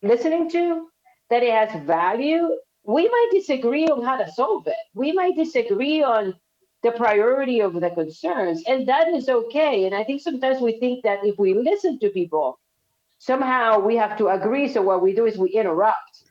[0.01, 0.87] listening to,
[1.29, 2.49] that it has value.
[2.83, 4.75] We might disagree on how to solve it.
[4.93, 6.35] We might disagree on
[6.83, 9.85] the priority of the concerns, and that is okay.
[9.85, 12.59] And I think sometimes we think that if we listen to people,
[13.17, 14.71] somehow we have to agree.
[14.71, 16.23] So what we do is we interrupt,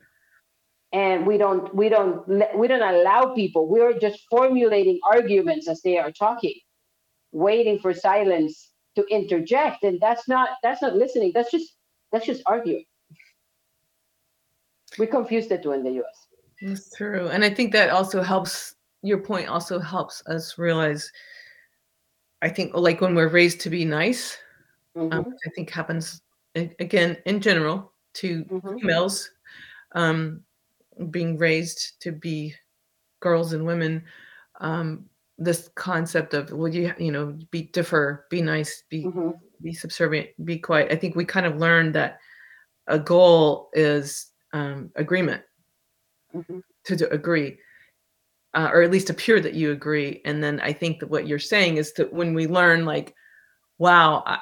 [0.92, 3.68] and we don't we don't we don't allow people.
[3.68, 6.54] We are just formulating arguments as they are talking,
[7.32, 11.32] waiting for silence to interject, and that's not that's not listening.
[11.34, 11.76] That's just
[12.12, 12.84] that's just arguing.
[14.98, 16.26] We confuse the two in the U.S.
[16.62, 17.28] That's true.
[17.28, 21.10] And I think that also helps your point also helps us realize
[22.42, 24.38] I think like when we're raised to be nice,
[24.96, 26.22] um, Mhm, which I think happens
[26.54, 28.80] again in general to mhm.
[28.80, 29.30] females
[29.92, 30.42] um,
[31.10, 32.54] being raised to be
[33.20, 34.04] girls and women.
[34.60, 35.06] Um,
[35.38, 39.38] this concept of well, you you know, be differ, be nice, be Mhm.
[39.62, 40.92] be subservient, be quiet.
[40.92, 42.18] I think we kind of learned that
[42.86, 45.42] a goal is um, agreement
[46.34, 46.62] Mhm.
[46.84, 47.58] to, to agree
[48.54, 51.38] uh, or at least appear that you agree and then i think that what you're
[51.38, 53.14] saying is that when we learn like
[53.78, 54.38] wow I,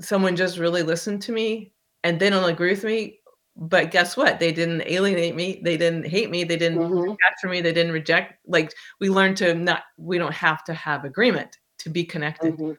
[0.00, 3.20] someone just really listened to me and they don't agree with me
[3.56, 7.16] but guess what they didn't alienate me they didn't hate me they didn't Mhm.
[7.26, 11.04] after me they didn't reject like we learned to not we don't have to have
[11.04, 12.76] agreement to be connected Mhm.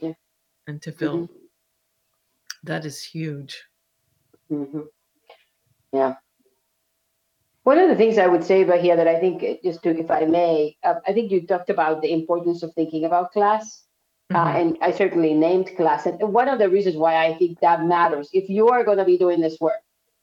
[0.00, 0.12] Yeah.
[0.66, 1.28] and to feel Mhm.
[2.64, 3.64] that is huge
[4.50, 4.88] Mhm.
[5.92, 6.16] Yeah.
[7.64, 9.96] One of the things I would say about here that I think, uh, just to,
[9.96, 13.86] if I may, uh, I think you talked about the importance of thinking about class,
[14.34, 14.60] uh, Mhm.
[14.60, 16.06] and I certainly named class.
[16.06, 19.04] And one of the reasons why I think that matters, if you are going to
[19.04, 19.80] be doing this work,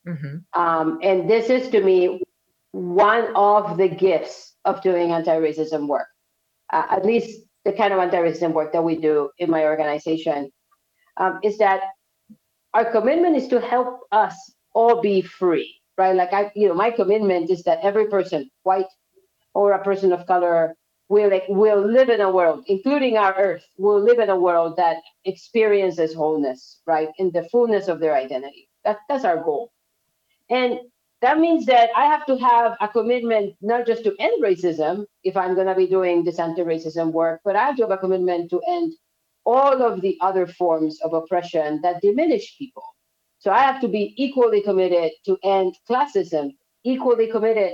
[0.10, 0.44] Mhm.
[0.54, 2.22] um, and this is to me
[2.72, 6.08] one of the gifts of doing anti-racism work,
[6.74, 7.30] uh, at least
[7.66, 10.52] the kind of anti-racism work that we do in my organization,
[11.18, 11.82] um, is that
[12.74, 14.36] our commitment is to help us
[14.74, 16.16] all be free, right?
[16.16, 18.92] Like I, you know, my commitment is that every person, white
[19.54, 20.76] or a person of color,
[21.10, 24.98] will will live in a world, including our Earth, will live in a world that
[25.26, 28.70] experiences wholeness, right, in the fullness of their identity.
[28.86, 29.72] That, that's our goal,
[30.50, 30.80] and
[31.22, 35.36] that means that I have to have a commitment not just to end racism if
[35.36, 38.50] I'm going to be doing this anti-racism work, but I have to have a commitment
[38.52, 38.94] to end
[39.46, 42.84] all of the other forms of oppression that diminish people.
[43.40, 46.52] So I have to be equally committed to end classism,
[46.84, 47.74] equally committed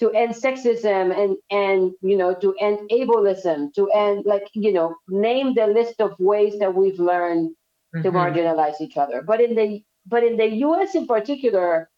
[0.00, 4.94] to end sexism and and you know to end ableism, to end like you know
[5.08, 7.54] name the list of ways that we've learned
[8.02, 8.12] to Mhm.
[8.12, 9.22] marginalize each other.
[9.22, 10.94] But in the but in the U.S.
[10.94, 11.90] in particular,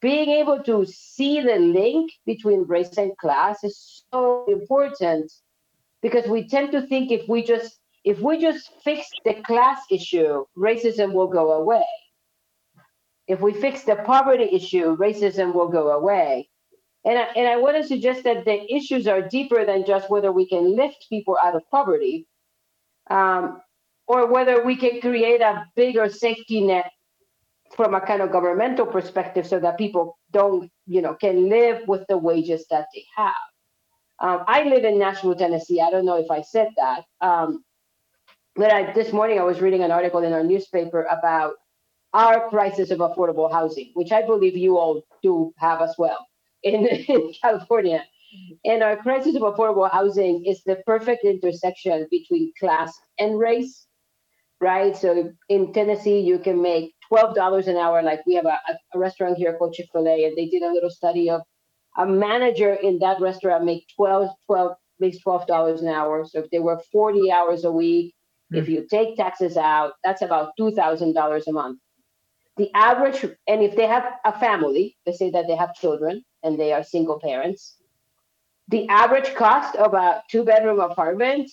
[0.00, 5.32] being able to see the link between race and class is so important
[6.02, 10.44] because we tend to think if we just if we just fix the class issue,
[10.56, 11.84] racism will go away.
[13.26, 16.48] If we fix the poverty issue, racism will go away.
[17.04, 20.30] And I, and I want to suggest that the issues are deeper than just whether
[20.30, 22.28] we can lift people out of poverty
[23.10, 23.60] um,
[24.06, 26.90] or whether we can create a bigger safety net
[27.74, 32.06] from a kind of governmental perspective so that people don't, you know, can live with
[32.08, 33.34] the wages that they have.
[34.18, 35.80] Um, I live in Nashville, Tennessee.
[35.80, 37.04] I don't know if I said that.
[37.20, 37.64] Um,
[38.54, 41.54] but I, this morning I was reading an article in our newspaper about
[42.14, 46.26] our crisis of affordable housing, which I believe you all do have as well
[46.62, 48.02] in, in California.
[48.64, 53.85] And our crisis of affordable housing is the perfect intersection between class and race,
[54.60, 54.96] right?
[54.96, 58.02] So in Tennessee, you can make $12 an hour.
[58.02, 58.58] Like we have a,
[58.94, 61.42] a restaurant here called Chick fil A, and they did a little study of
[61.96, 66.24] a manager in that restaurant make 12, 12, makes $12 an hour.
[66.24, 68.14] So if they work 40 hours a week,
[68.52, 68.72] if hmm.
[68.72, 71.80] you take taxes out, that's about $2,000 a month.
[72.56, 76.58] The average, and if they have a family, they say that they have children and
[76.58, 77.76] they are single parents,
[78.68, 81.50] the average cost of a two bedroom apartment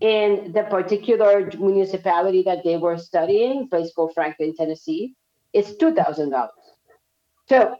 [0.00, 5.14] in the particular municipality that they were studying, place called Franklin, Tennessee,
[5.52, 6.48] it's $2,000.
[7.48, 7.76] So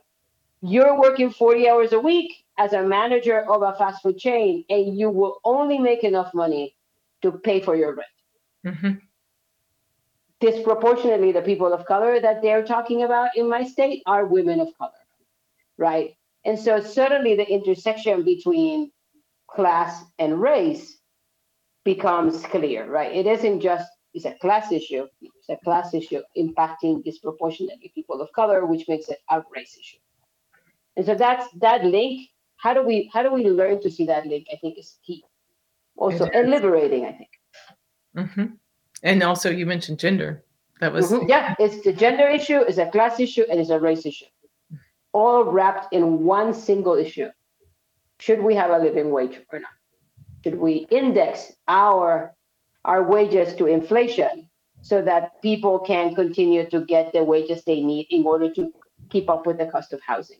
[0.62, 4.98] you're working 40 hours a week as a manager of a fast food chain, and
[4.98, 6.74] you will only make enough money
[7.22, 8.08] to pay for your rent.
[8.66, 8.92] Mm-hmm.
[10.40, 14.68] Disproportionately, the people of color that they're talking about in my state are women of
[14.76, 14.90] color,
[15.76, 16.16] right?
[16.44, 18.90] And so, certainly, the intersection between
[19.48, 20.98] class and race
[21.92, 23.12] becomes clear, right?
[23.20, 28.28] It isn't just it's a class issue; it's a class issue impacting disproportionately people of
[28.40, 30.02] color, which makes it a race issue.
[30.96, 32.14] And so that's that link.
[32.64, 34.44] How do we how do we learn to see that link?
[34.52, 35.20] I think is key.
[35.96, 37.02] Also, and liberating.
[37.10, 37.32] I think.
[38.28, 38.48] hmm
[39.10, 40.30] And also, you mentioned gender.
[40.80, 41.28] That was Mhm.
[41.34, 44.30] Yeah, it's the gender issue, it's a class issue, and it's a race issue,
[45.20, 46.02] all wrapped in
[46.36, 47.28] one single issue.
[48.24, 49.77] Should we have a living wage or not?
[50.44, 52.34] Should we index our
[52.84, 54.48] our wages to inflation
[54.80, 58.72] so that people can continue to get the wages they need in order to
[59.10, 60.38] keep up with the cost of housing?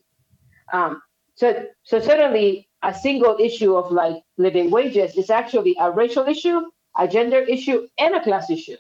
[0.73, 1.03] Um,
[1.35, 6.63] so, so certainly a single issue of like living wages is actually a racial issue,
[6.99, 8.77] a gender issue, and a class issue,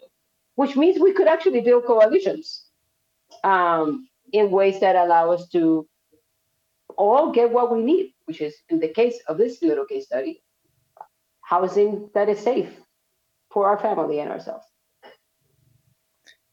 [0.54, 2.66] which means we could actually build coalitions
[3.44, 5.86] um, in ways that allow us to
[6.96, 10.42] all get what we need, which is in the case of this little case study,
[11.49, 12.68] housing that is safe
[13.51, 14.66] for our family and ourselves.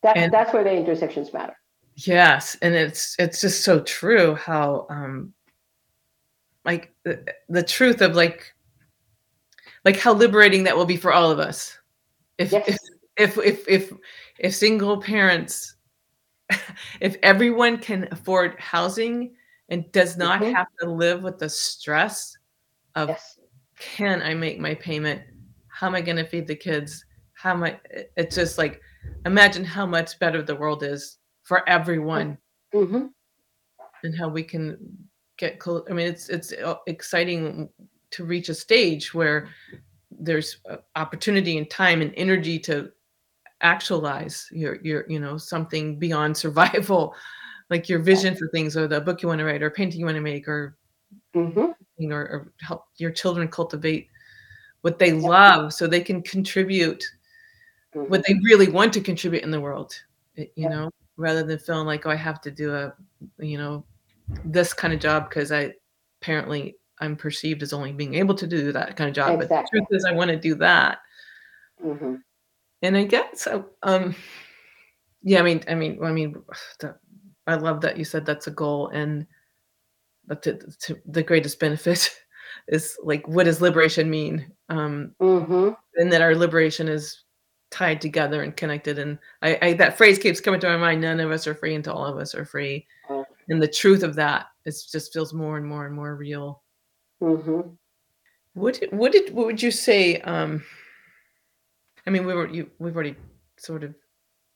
[0.04, 1.56] That, And- that's where the intersections matter.
[1.96, 5.34] Yes, and it's it's just so true how um
[6.66, 8.54] like the, the truth of like
[9.86, 11.78] like how liberating that will be for all of us.
[12.38, 12.68] If Yes.
[12.68, 12.78] if
[13.18, 13.94] if if if
[14.40, 15.76] if single parents
[17.00, 19.36] if everyone can afford housing
[19.70, 20.54] and does not Mhm.
[20.54, 22.38] have to live with the stress
[22.96, 23.35] of Yes.
[23.80, 25.22] Can I make my payment?
[25.68, 27.06] How am I going to feed the kids?
[27.34, 27.80] How am I?
[28.16, 28.82] It's just like,
[29.26, 32.38] imagine how much better the world is for everyone
[32.74, 33.08] hmm
[34.04, 34.78] and how we can
[35.38, 35.84] get close.
[35.90, 37.70] I mean, it's it's uh, exciting
[38.12, 39.50] to reach a stage where
[40.12, 42.92] there's uh, opportunity and time and energy to
[43.62, 47.16] actualize your your you know something beyond survival,
[47.70, 50.06] like your vision for things or the book you want to write or painting you
[50.06, 50.78] want to make or
[51.36, 54.10] hmm you know, or help your children cultivate
[54.82, 57.04] what they love so they can contribute
[57.92, 59.94] what they really want to contribute in the world
[60.36, 60.70] you Yeah.
[60.70, 62.94] know rather than feeling like oh i have to do a
[63.40, 63.84] you know
[64.44, 65.74] this kind of job because i
[66.22, 69.66] apparently i'm perceived as only being able to do that kind of job but the
[69.70, 71.00] truth is i want to do that.
[71.82, 72.16] Hmm
[72.82, 74.14] and i guess uh, um
[75.24, 76.36] yeah i mean i mean i mean
[77.48, 79.26] i love that you said that's a goal and
[80.42, 82.10] to, to the greatest benefit
[82.68, 84.52] is like what does liberation mean?
[84.70, 87.24] Um hmm and that our liberation is
[87.72, 91.20] tied together and connected and I, I that phrase keeps coming to my mind none
[91.20, 92.86] of us are free until all of us are free.
[93.10, 93.26] Mm.
[93.50, 96.64] and the truth of that is just feels more and more and more real.
[97.20, 97.62] Hmm
[98.56, 100.64] what what did what would you say um
[102.08, 103.16] i mean we were you we've already
[103.58, 103.94] sort of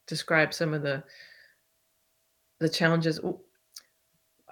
[0.07, 1.03] described some of the
[2.59, 3.19] the challenges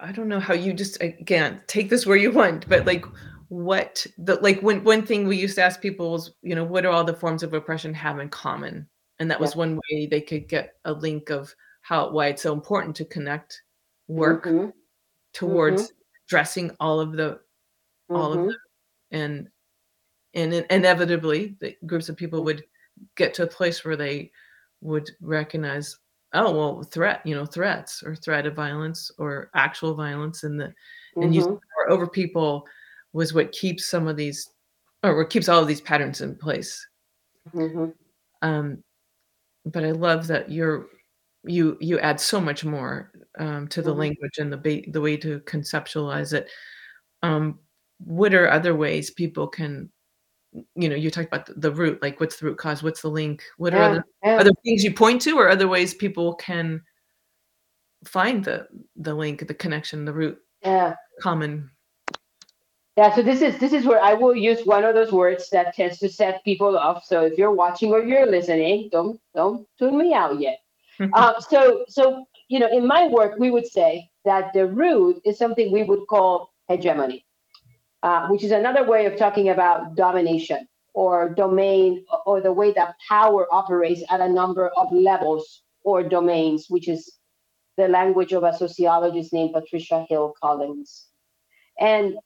[0.00, 3.04] i don't know how you just again take this where you want but like
[3.48, 6.82] what the like when one thing we used to ask people was you know what
[6.82, 8.86] do all the forms of oppression have in common
[9.18, 9.58] and that was Yeah.
[9.58, 13.62] one way they could get a link of how why it's so important to connect
[14.06, 14.72] work Mhm.
[15.32, 15.92] towards
[16.26, 17.40] addressing all of the
[18.10, 18.46] all of Mhm.
[18.48, 18.56] them
[19.10, 19.48] and
[20.34, 22.64] and inevitably the groups of people would
[23.16, 24.30] get to a place where they
[24.82, 25.96] would recognize
[26.34, 30.72] oh well threat you know threats or threat of violence or actual violence and the
[31.20, 31.60] and use the Mhm.
[31.76, 32.66] power over people
[33.12, 34.48] was what keeps some of these
[35.04, 36.86] or what keeps all of these patterns in place
[37.52, 37.92] Mhm.
[38.42, 38.82] um,
[39.66, 40.88] but I love that you're
[41.44, 43.96] you you add so much more um, to the Mhm.
[43.96, 46.50] language and the ba- the way to conceptualize it.
[47.22, 47.60] Um,
[48.00, 49.90] what are other ways people can,
[50.52, 53.08] you know, you talked about the, the root, like what's the root cause, what's the
[53.08, 54.36] link, what are Yeah, other yeah.
[54.38, 56.82] other things you point to, or other ways people can
[58.04, 60.94] find the the link, the connection, the root, Yeah.
[61.20, 61.70] common.
[62.96, 65.74] Yeah, so this is this is where I will use one of those words that
[65.74, 67.04] tends to set people off.
[67.04, 70.58] So if you're watching or you're listening, don't don't tune me out yet.
[71.12, 75.38] uh, so so you know, in my work, we would say that the root is
[75.38, 77.24] something we would call hegemony,
[78.02, 82.94] uh, which is another way of talking about domination or domain or the way that
[83.08, 87.18] power operates at a number of levels or domains, which is
[87.76, 91.06] the language of a sociologist named Patricia Hill Collins.
[91.78, 92.16] And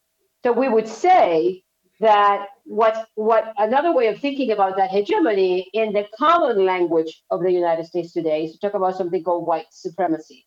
[0.42, 1.62] so we would say
[2.00, 7.42] that what what another way of thinking about that hegemony in the common language of
[7.42, 10.46] the United States today is to talk about something called white supremacy.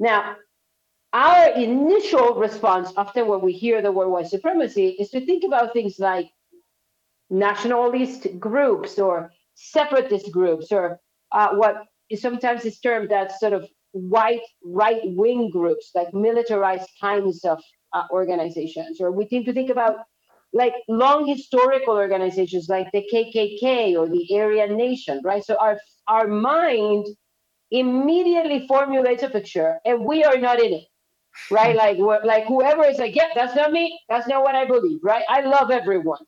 [0.00, 0.36] Now,
[1.12, 5.72] our initial response often when we hear the word white supremacy is to think about
[5.72, 6.30] things like
[7.30, 11.00] nationalist groups or separatist groups or
[11.32, 16.88] uh, what is sometimes is termed as sort of white right wing groups like militarized
[17.00, 17.60] kinds of
[17.92, 19.96] uh, organizations or we tend to think about
[20.52, 25.44] like long historical organizations like the KKK or the Aryan Nation, right?
[25.44, 27.06] So our our mind
[27.70, 30.84] immediately formulates a picture, and we are not in it,
[31.50, 31.74] right?
[31.74, 31.78] Mm.
[31.78, 35.00] Like we're, like whoever is like, yeah, that's not me, that's not what I believe,
[35.02, 35.24] right?
[35.28, 36.24] I love everyone,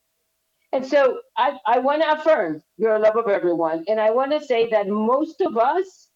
[0.72, 4.40] and so I I want to affirm your love of everyone, and I want to
[4.44, 6.09] say that most of us,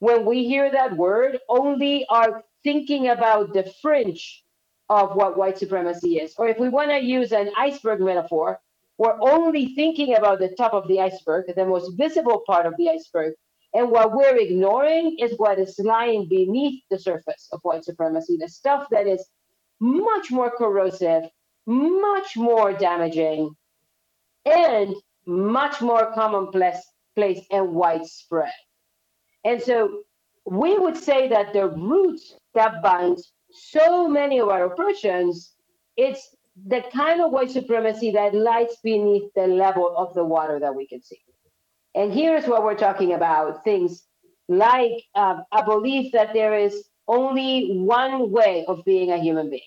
[0.00, 4.44] when we hear that word, only are thinking about the fringe
[4.88, 6.34] of what white supremacy is.
[6.38, 8.60] Or if we want to use an iceberg metaphor,
[8.98, 12.90] we're only thinking about the top of the iceberg, the most visible part of the
[12.90, 13.34] iceberg.
[13.74, 18.48] And what we're ignoring is what is lying beneath the surface of white supremacy, the
[18.48, 19.24] stuff that is
[19.80, 21.24] much more corrosive,
[21.66, 23.54] much more damaging,
[24.44, 24.94] and
[25.26, 26.82] much more commonplace
[27.14, 28.52] place and widespread.
[29.44, 30.02] And so
[30.44, 32.20] we would say that the root
[32.54, 35.52] that binds so many of our oppressions,
[35.96, 36.34] it's
[36.66, 40.86] the kind of white supremacy that lies beneath the level of the water that we
[40.86, 41.22] can see.
[41.94, 44.04] And here's what we're talking about things
[44.48, 49.62] like um, a belief that there is only one way of being a human being.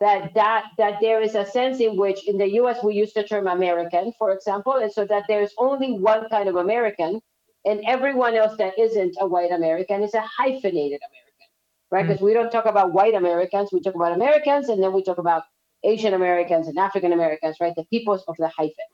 [0.00, 3.22] That, that that there is a sense in which in the US we use the
[3.22, 7.20] term American, for example, and so that there's only one kind of American,
[7.66, 11.48] and everyone else that isn't a white American is a hyphenated American,
[11.90, 12.06] right?
[12.06, 15.18] Because we don't talk about white Americans, we talk about Americans, and then we talk
[15.18, 15.42] about
[15.84, 17.74] Asian Americans and African Americans, right?
[17.76, 18.90] The peoples of the hyphen.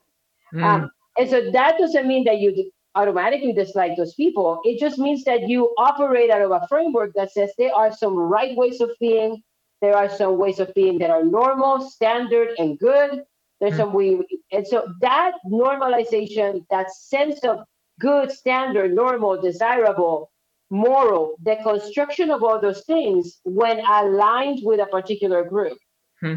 [0.61, 4.59] Um, and so that doesn't mean that you automatically dislike those people.
[4.63, 8.15] It just means that you operate out of a framework that says there are some
[8.15, 9.43] right ways of being,
[9.81, 13.23] there are some ways of being that are normal, standard, and good.
[13.59, 13.79] There's hmm.
[13.79, 17.59] some we, and so that normalization, that sense of
[17.99, 20.31] good, standard, normal, desirable,
[20.69, 25.77] moral, the construction of all those things when aligned with a particular group
[26.19, 26.35] hmm.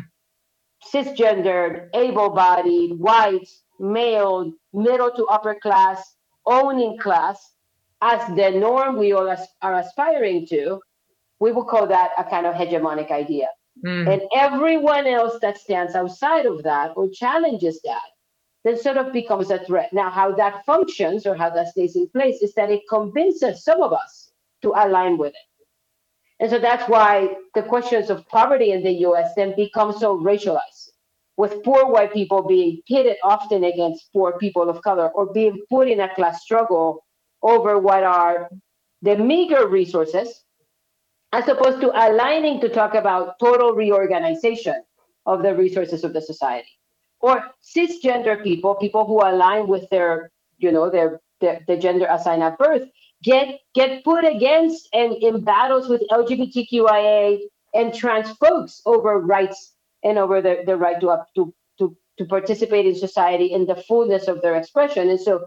[0.93, 3.49] cisgendered, able-bodied, white,
[3.81, 6.15] male, middle to upper class,
[6.47, 7.55] owning class,
[8.03, 10.81] as the norm we all as- are aspiring to,
[11.41, 13.49] we will call that a kind of hegemonic idea.
[13.85, 14.13] Mm.
[14.13, 18.11] And everyone else that stands outside of that or challenges that,
[18.65, 19.93] then sort of becomes a threat.
[19.93, 23.81] Now, how that functions or how that stays in place is that it convinces some
[23.83, 25.51] of us to align with it.
[26.41, 30.80] And so that's why the questions of poverty in the US then become so racialized,
[31.41, 35.89] with poor white people being pitted often against poor people of color or being put
[35.89, 37.03] in a class struggle
[37.43, 38.51] over what are
[39.01, 40.45] the meager resources,
[41.33, 44.83] as opposed to aligning to talk about total reorganization
[45.25, 46.69] of the resources of the society.
[47.21, 47.43] Or
[47.75, 52.59] cisgender people, people who align with their, you know, their, their the gender assigned at
[52.59, 52.87] birth,
[53.23, 57.39] get get put against and in battles with LGBTQIA
[57.73, 59.73] and trans folks over rights
[60.05, 64.29] and over the, the right to, to, to, to participate in society in the fullness
[64.29, 65.11] of their expression.
[65.11, 65.47] And so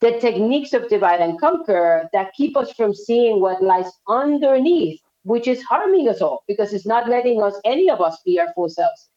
[0.00, 5.46] the techniques of divide and conquer that keep us from seeing what lies underneath, which
[5.46, 8.68] is harming us all because it's not letting us, any of us, be our full
[8.68, 9.10] selves.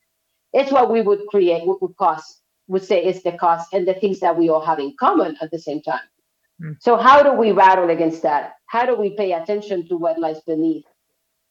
[0.52, 3.94] It's what we would create, what would cost, would say is the cost and the
[3.96, 6.08] things that we all have in common at the same time.
[6.62, 6.76] Mm.
[6.80, 8.54] So how do we battle against that?
[8.68, 10.86] How do we pay attention to what lies beneath?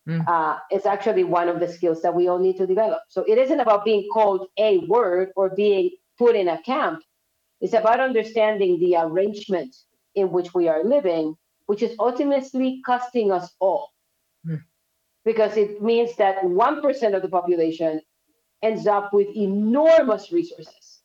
[0.08, 0.26] Mm.
[0.26, 3.02] uh, is actually one of the skills that we all need to develop.
[3.08, 7.04] So it isn't about being called a word or being put in a camp.
[7.60, 9.76] It's about understanding the arrangement
[10.16, 11.36] in which we are living,
[11.66, 13.92] which is ultimately costing us all.
[14.44, 14.64] Mm.
[15.24, 18.00] Because it means that 1% of the population
[18.60, 21.02] ends up with enormous resources,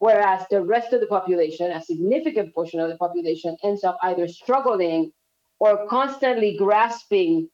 [0.00, 4.28] whereas the rest of the population, a significant portion of the population, ends up either
[4.28, 5.12] struggling
[5.60, 7.48] or constantly grasping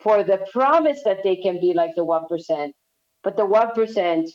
[0.00, 2.72] for the promise that they can be like the 1%,
[3.22, 4.30] but the 1%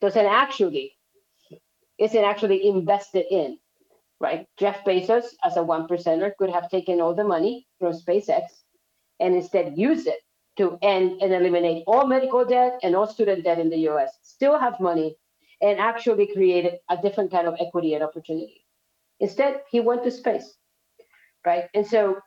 [0.00, 0.96] doesn't actually,
[1.98, 3.58] isn't actually invested in,
[4.20, 4.46] right?
[4.58, 8.42] Jeff Bezos, as a one percenter, could have taken all the money from SpaceX
[9.20, 10.20] and instead use it
[10.56, 14.58] to end and eliminate all medical debt and all student debt in the US, still
[14.58, 15.14] have money,
[15.62, 18.66] and actually created a different kind of equity and opportunity.
[19.20, 20.54] Instead, he went to space,
[21.46, 21.64] right?
[21.74, 22.18] And so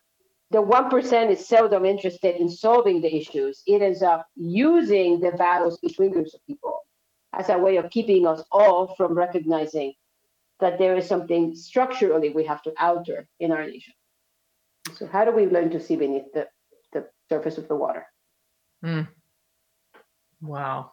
[0.53, 3.63] the 1% is seldom interested in solving the issues.
[3.65, 6.81] It ends up using the battles between groups of people
[7.33, 9.93] as a way of keeping us all from recognizing
[10.59, 13.95] that there is something structurally we have to alter in our nation.
[14.93, 16.47] So, how do we learn to see beneath the,
[16.91, 18.05] the surface of the water?
[18.85, 19.07] Mm.
[20.39, 20.91] Wow.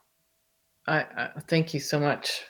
[0.86, 2.44] I, I thank you so much.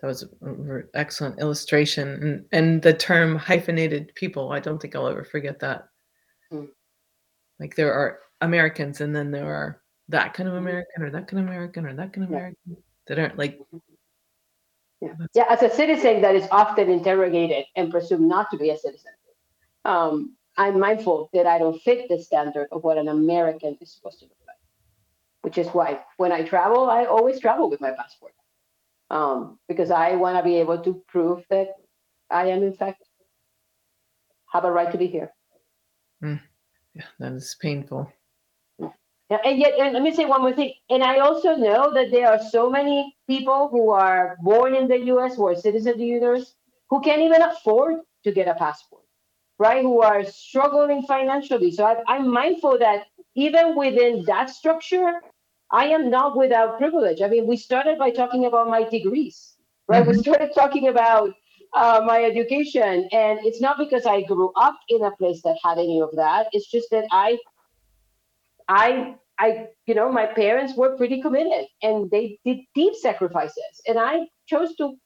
[0.00, 4.52] That was an excellent illustration, and and the term hyphenated people.
[4.52, 5.88] I don't think I'll ever forget that.
[6.52, 6.68] Mm.
[7.58, 11.40] Like there are Americans, and then there are that kind of American, or that kind
[11.42, 12.36] of American, or that kind of Yeah.
[12.36, 12.76] American
[13.06, 13.58] that aren't like
[15.00, 15.14] Yeah.
[15.34, 19.12] yeah, as a citizen that is often interrogated and presumed not to be a citizen,
[19.84, 24.20] um, I'm mindful that I don't fit the standard of what an American is supposed
[24.20, 24.56] to look like.
[25.42, 28.32] Which is why when I travel, I always travel with my passport.
[29.10, 31.74] Um, because I want to be able to prove that
[32.30, 33.04] I am, in fact,
[34.52, 35.30] have a right to be here.
[36.22, 36.40] Mm.
[36.94, 38.10] yeah, that is painful.
[39.30, 40.72] Yeah, and yet, and let me say one more thing.
[40.88, 44.98] And I also know that there are so many people who are born in the
[45.14, 46.54] US, who are citizens of the US,
[46.88, 49.02] who can't even afford to get a passport,
[49.58, 49.82] right?
[49.82, 51.72] Who are struggling financially.
[51.72, 55.20] So I, I'm mindful that even within that structure,
[55.72, 57.20] I am not without privilege.
[57.20, 59.56] I mean, we started by talking about my degrees,
[59.88, 60.06] right?
[60.06, 60.22] We mm-hmm.
[60.22, 61.34] started talking about
[61.76, 65.76] uh, my education, and it's not because I grew up in a place that had
[65.78, 66.48] any of that.
[66.52, 67.38] It's just that I
[68.68, 73.98] I I you know my parents were pretty committed and they did deep sacrifices and
[73.98, 74.96] I chose to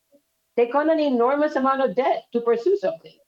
[0.57, 3.19] take on an enormous amount of debt to pursue something.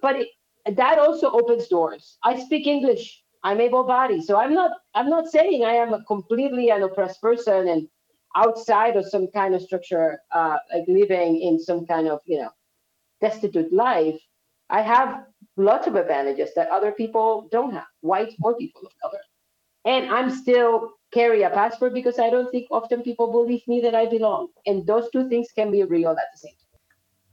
[0.00, 0.28] But it,
[0.76, 2.18] that also opens doors.
[2.24, 3.22] I speak English.
[3.44, 4.72] I'm able-bodied, so I'm not.
[4.94, 7.88] I'm not saying I am a completely an oppressed person and
[8.36, 12.50] outside of some kind of structure, uh, like living in some kind of you know
[13.22, 14.20] destitute life.
[14.68, 15.24] I have
[15.56, 19.20] lots of advantages that other people don't have, white or people of color
[19.84, 23.94] and I'm still carry a passport because I don't think often people believe me that
[23.94, 24.48] I belong.
[24.66, 26.58] And those two things can be real at the same time.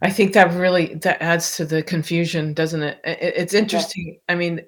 [0.02, 3.00] I think that really that adds to the confusion, doesn't it?
[3.04, 4.20] It's interesting.
[4.30, 4.62] I mean,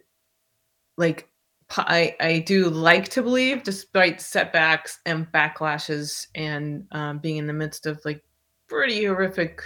[0.98, 1.30] like
[1.70, 7.54] I I do like to believe, despite setbacks and backlashes, and um, being in the
[7.54, 8.22] midst of like
[8.68, 9.62] pretty horrific,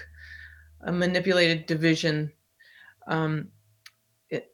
[0.92, 2.32] manipulated division
[3.08, 3.50] um,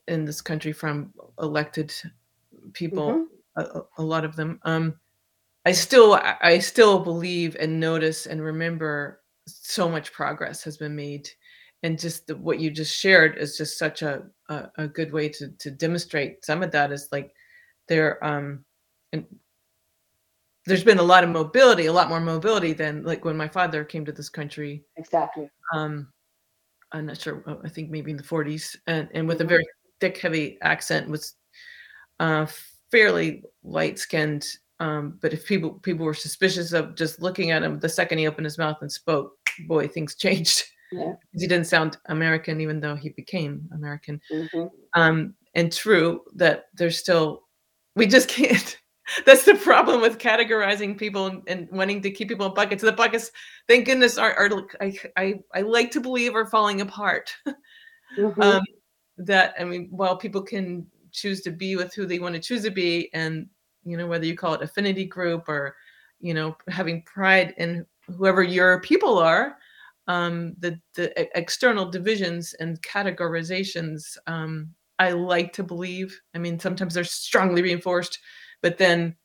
[0.07, 1.93] in this country from elected
[2.73, 3.25] people,
[3.55, 4.59] a, a- a lot of them.
[4.63, 4.99] Um,
[5.65, 10.95] I still I I still believe and notice and remember so much progress has been
[10.95, 11.29] made
[11.83, 15.29] and just the, what you just shared is just such a, a a good way
[15.29, 17.33] to to demonstrate some of that is like
[17.87, 18.63] there um
[19.13, 19.25] and
[20.65, 23.83] there's been a lot of mobility a lot more mobility than like when my father
[23.83, 25.49] came to this country Exactly.
[25.73, 26.07] um
[26.93, 29.49] i'm not sure uh, i think maybe in the 40s and and with a Mhm.
[29.49, 29.67] very
[29.99, 31.35] thick heavy accent was
[32.19, 32.45] uh
[32.91, 34.45] fairly light skinned
[34.79, 38.27] um but if people people were suspicious of just looking at him the second he
[38.27, 39.33] opened his mouth and spoke
[39.67, 41.13] boy things changed Yeah.
[41.33, 46.97] he didn't sound american even though he became american hmm um and true that there's
[46.97, 47.43] still
[47.95, 48.77] we just can't
[49.25, 52.83] that's the problem with categorizing people and, and wanting to keep people in buckets.
[52.83, 53.31] The buckets
[53.67, 54.49] thank goodness are, are
[54.79, 57.33] I, I i like to believe are falling apart.
[58.17, 58.61] Hmm um
[59.17, 62.63] that i mean while people can choose to be with who they want to choose
[62.63, 63.47] to be and
[63.83, 65.75] you know whether you call it affinity group or
[66.19, 69.57] you know having pride in whoever your people are
[70.07, 76.93] um the the external divisions and categorizations um i like to believe i mean sometimes
[76.93, 78.19] they're strongly reinforced
[78.61, 79.15] but then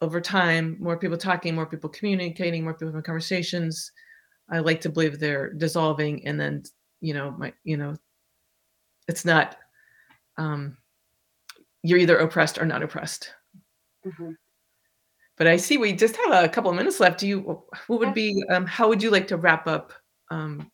[0.00, 3.92] over time more people talking more people communicating more people having conversations
[4.50, 6.62] i like to believe they're dissolving and then
[7.00, 7.94] you know my you know
[9.08, 9.56] it's not
[10.36, 10.76] um
[11.86, 13.32] you're either oppressed or not oppressed.
[14.04, 14.36] Mhm.
[15.36, 17.20] But I see we just have a couple of minutes left.
[17.20, 17.40] Do you?
[17.86, 18.42] What would be?
[18.50, 19.92] Um, how would you like to wrap up
[20.30, 20.70] um,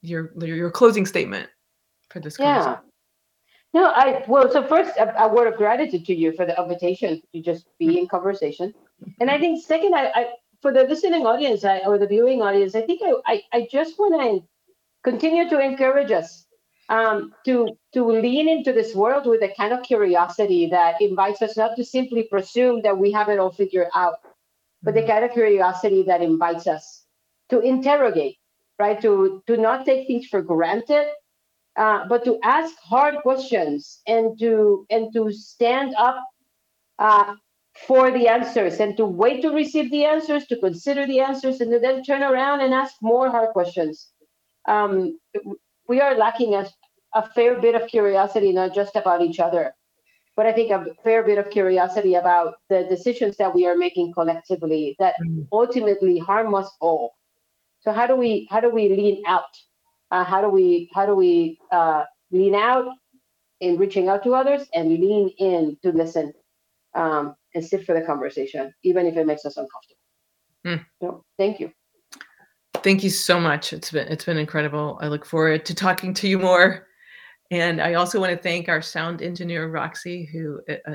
[0.00, 1.50] your your closing statement
[2.10, 2.38] for this?
[2.38, 2.78] Yeah.
[3.74, 4.50] No, I well.
[4.52, 8.00] So first, a, a word of gratitude to you for the invitation to just be
[8.00, 8.74] in conversation,
[9.20, 10.26] and I think second, I, I
[10.62, 14.00] for the listening audience I, or the viewing audience, I think I I, I just
[14.00, 14.48] want to
[15.04, 16.46] continue to encourage us
[16.90, 21.56] um, to to lean into this world with a kind of curiosity that invites us
[21.56, 24.16] not to simply presume that we have it all figured out,
[24.82, 27.04] but the kind of curiosity that invites us
[27.50, 28.36] to interrogate,
[28.78, 29.00] right?
[29.02, 31.08] To to not take things for granted,
[31.76, 36.24] uh, but to ask hard questions and to and to stand up
[36.98, 37.34] uh,
[37.86, 41.72] for the answers and to wait to receive the answers, to consider the answers, and
[41.72, 44.10] to then turn around and ask more hard questions.
[44.68, 45.18] Um,
[45.88, 46.66] we are lacking a,
[47.14, 49.74] a fair bit of curiosity, not just about each other,
[50.36, 54.12] but I think a fair bit of curiosity about the decisions that we are making
[54.12, 55.16] collectively that
[55.52, 57.14] ultimately harm us all.
[57.80, 59.52] So how do we how do we lean out?
[60.14, 62.86] Uh, how do we how do we uh, lean out
[63.58, 66.32] in reaching out to others and lean in to listen
[66.94, 70.04] um, and sit for the conversation, even if it makes us uncomfortable.
[70.64, 70.82] Hmm.
[71.02, 71.72] So thank you.
[72.84, 73.72] Thank you so much.
[73.72, 74.98] It's been it's been incredible.
[75.02, 76.86] I look forward to talking to you more.
[77.50, 80.94] And I also want to thank our sound engineer Roxy, who uh,